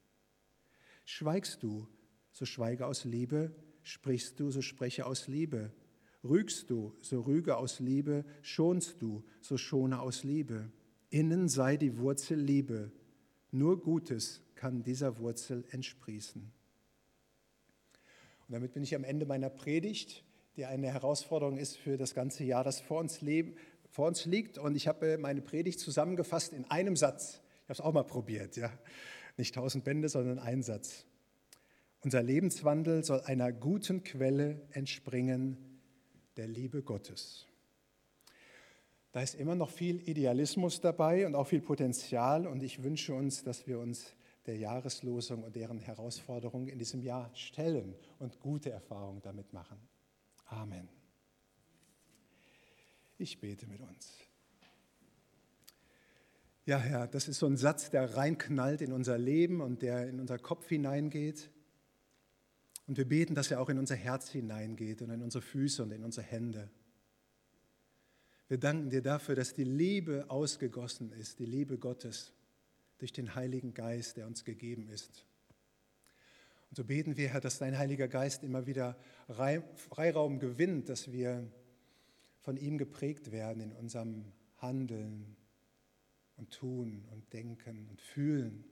Schweigst 1.04 1.64
du, 1.64 1.86
so 2.32 2.46
schweige 2.46 2.86
aus 2.86 3.04
Liebe, 3.04 3.54
sprichst 3.84 4.40
du, 4.40 4.50
so 4.50 4.62
spreche 4.62 5.06
aus 5.06 5.28
Liebe. 5.28 5.74
Rügst 6.24 6.70
du, 6.70 6.96
so 7.02 7.20
rüge 7.20 7.58
aus 7.58 7.82
Liebe, 7.82 8.24
schonst 8.42 9.02
du, 9.02 9.26
so 9.42 9.58
schone 9.58 10.00
aus 10.00 10.24
Liebe. 10.24 10.72
Innen 11.10 11.50
sei 11.50 11.76
die 11.76 11.98
Wurzel 11.98 12.40
Liebe. 12.40 12.94
Nur 13.52 13.82
Gutes 13.82 14.42
kann 14.56 14.82
dieser 14.82 15.18
Wurzel 15.18 15.66
entsprießen. 15.72 16.54
Und 18.50 18.54
damit 18.54 18.74
bin 18.74 18.82
ich 18.82 18.96
am 18.96 19.04
Ende 19.04 19.28
meiner 19.28 19.52
Predigt, 19.52 20.24
die 20.56 20.66
eine 20.66 20.92
Herausforderung 20.92 21.60
ist 21.60 21.78
für 21.78 21.98
das 21.98 22.16
ganze 22.16 22.44
Jahr, 22.44 22.64
das 22.64 22.82
vor 22.82 23.00
uns, 23.00 23.22
leben, 23.22 23.56
vor 23.92 24.08
uns 24.08 24.26
liegt. 24.26 24.58
Und 24.58 24.76
ich 24.76 24.88
habe 24.88 25.20
meine 25.20 25.42
Predigt 25.42 25.80
zusammengefasst 25.80 26.54
in 26.54 26.66
einem 26.66 26.96
Satz. 26.96 27.42
Ich 27.44 27.64
habe 27.66 27.74
es 27.74 27.82
auch 27.82 27.94
mal 27.94 28.04
probiert, 28.04 28.58
ja. 28.58 28.72
Nicht 29.38 29.54
tausend 29.54 29.84
Bände, 29.84 30.10
sondern 30.10 30.40
ein 30.40 30.64
Satz. 30.64 31.06
Unser 32.02 32.24
Lebenswandel 32.24 33.04
soll 33.04 33.22
einer 33.22 33.52
guten 33.52 34.02
Quelle 34.02 34.60
entspringen, 34.72 35.80
der 36.36 36.48
Liebe 36.48 36.82
Gottes. 36.82 37.46
Da 39.12 39.22
ist 39.22 39.36
immer 39.36 39.54
noch 39.54 39.70
viel 39.70 40.02
Idealismus 40.10 40.82
dabei 40.82 41.28
und 41.28 41.36
auch 41.36 41.46
viel 41.46 41.62
Potenzial. 41.62 42.48
Und 42.48 42.64
ich 42.64 42.82
wünsche 42.82 43.14
uns, 43.14 43.44
dass 43.44 43.68
wir 43.68 43.78
uns 43.78 44.16
der 44.50 44.58
Jahreslosung 44.58 45.44
und 45.44 45.56
deren 45.56 45.78
Herausforderungen 45.78 46.70
in 46.70 46.80
diesem 46.80 47.04
Jahr 47.04 47.30
stellen 47.36 47.94
und 48.18 48.40
gute 48.40 48.72
Erfahrungen 48.72 49.22
damit 49.22 49.54
machen. 49.54 49.78
Amen. 50.48 50.90
Ich 53.20 53.40
bete 53.40 53.68
mit 53.68 53.80
uns. 53.80 54.18
Ja, 56.66 56.80
Herr, 56.80 57.06
das 57.06 57.28
ist 57.28 57.38
so 57.38 57.46
ein 57.46 57.58
Satz, 57.58 57.92
der 57.92 58.16
reinknallt 58.16 58.82
in 58.82 58.92
unser 58.92 59.20
Leben 59.20 59.62
und 59.62 59.84
der 59.84 60.08
in 60.08 60.20
unser 60.20 60.40
Kopf 60.40 60.68
hineingeht. 60.68 61.52
Und 62.88 62.98
wir 62.98 63.08
beten, 63.08 63.36
dass 63.36 63.52
er 63.52 63.62
auch 63.62 63.70
in 63.70 63.78
unser 63.78 63.96
Herz 63.96 64.30
hineingeht 64.30 65.04
und 65.04 65.12
in 65.12 65.22
unsere 65.22 65.44
Füße 65.44 65.84
und 65.84 65.92
in 65.92 66.04
unsere 66.04 66.26
Hände. 66.26 66.72
Wir 68.48 68.58
danken 68.58 68.90
dir 68.90 69.04
dafür, 69.04 69.36
dass 69.36 69.54
die 69.54 69.64
Liebe 69.64 70.26
ausgegossen 70.28 71.12
ist, 71.12 71.38
die 71.38 71.46
Liebe 71.46 71.78
Gottes 71.78 72.34
durch 73.00 73.12
den 73.12 73.34
Heiligen 73.36 73.74
Geist, 73.74 74.18
der 74.18 74.28
uns 74.28 74.44
gegeben 74.44 74.88
ist. 74.90 75.26
Und 76.70 76.78
so 76.78 76.84
beten 76.84 77.18
wir, 77.18 77.30
Herr, 77.30 77.42
dass 77.42 77.58
dein 77.58 77.78
Heiliger 77.78 78.08
Geist 78.08 78.44
immer 78.44 78.68
wieder 78.68 78.96
Freiraum 79.28 80.40
gewinnt, 80.40 80.90
dass 80.90 81.12
wir 81.12 81.52
von 82.42 82.58
ihm 82.58 82.78
geprägt 82.78 83.32
werden 83.32 83.62
in 83.62 83.72
unserem 83.72 84.32
Handeln 84.58 85.36
und 86.36 86.52
Tun 86.52 87.06
und 87.12 87.34
Denken 87.34 87.88
und 87.90 88.02
Fühlen. 88.02 88.66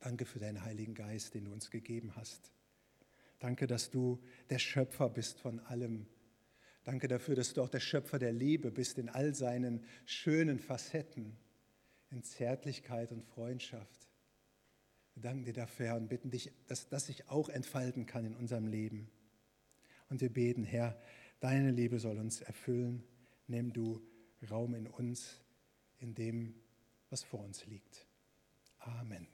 Danke 0.00 0.26
für 0.26 0.38
deinen 0.38 0.62
Heiligen 0.62 0.94
Geist, 0.94 1.34
den 1.34 1.46
du 1.46 1.52
uns 1.52 1.70
gegeben 1.70 2.14
hast. 2.16 2.52
Danke, 3.38 3.66
dass 3.66 3.90
du 3.90 4.20
der 4.50 4.58
Schöpfer 4.58 5.08
bist 5.08 5.40
von 5.40 5.60
allem. 5.60 6.06
Danke 6.82 7.08
dafür, 7.08 7.34
dass 7.34 7.54
du 7.54 7.62
auch 7.62 7.70
der 7.70 7.80
Schöpfer 7.80 8.18
der 8.18 8.32
Liebe 8.32 8.70
bist 8.70 8.98
in 8.98 9.08
all 9.08 9.34
seinen 9.34 9.84
schönen 10.04 10.58
Facetten 10.58 11.36
in 12.14 12.22
Zärtlichkeit 12.22 13.10
und 13.10 13.24
Freundschaft. 13.24 14.08
Wir 15.14 15.22
danken 15.22 15.44
dir 15.44 15.52
dafür, 15.52 15.86
Herr, 15.86 15.96
und 15.96 16.08
bitten 16.08 16.30
dich, 16.30 16.52
dass 16.68 16.88
das 16.88 17.06
sich 17.06 17.28
auch 17.28 17.48
entfalten 17.48 18.06
kann 18.06 18.24
in 18.24 18.36
unserem 18.36 18.66
Leben. 18.66 19.10
Und 20.08 20.20
wir 20.20 20.32
beten, 20.32 20.64
Herr, 20.64 20.96
deine 21.40 21.72
Liebe 21.72 21.98
soll 21.98 22.18
uns 22.18 22.40
erfüllen. 22.40 23.02
Nimm 23.46 23.72
du 23.72 24.00
Raum 24.50 24.74
in 24.74 24.86
uns, 24.86 25.40
in 25.98 26.14
dem, 26.14 26.54
was 27.10 27.22
vor 27.22 27.40
uns 27.40 27.66
liegt. 27.66 28.06
Amen. 28.78 29.26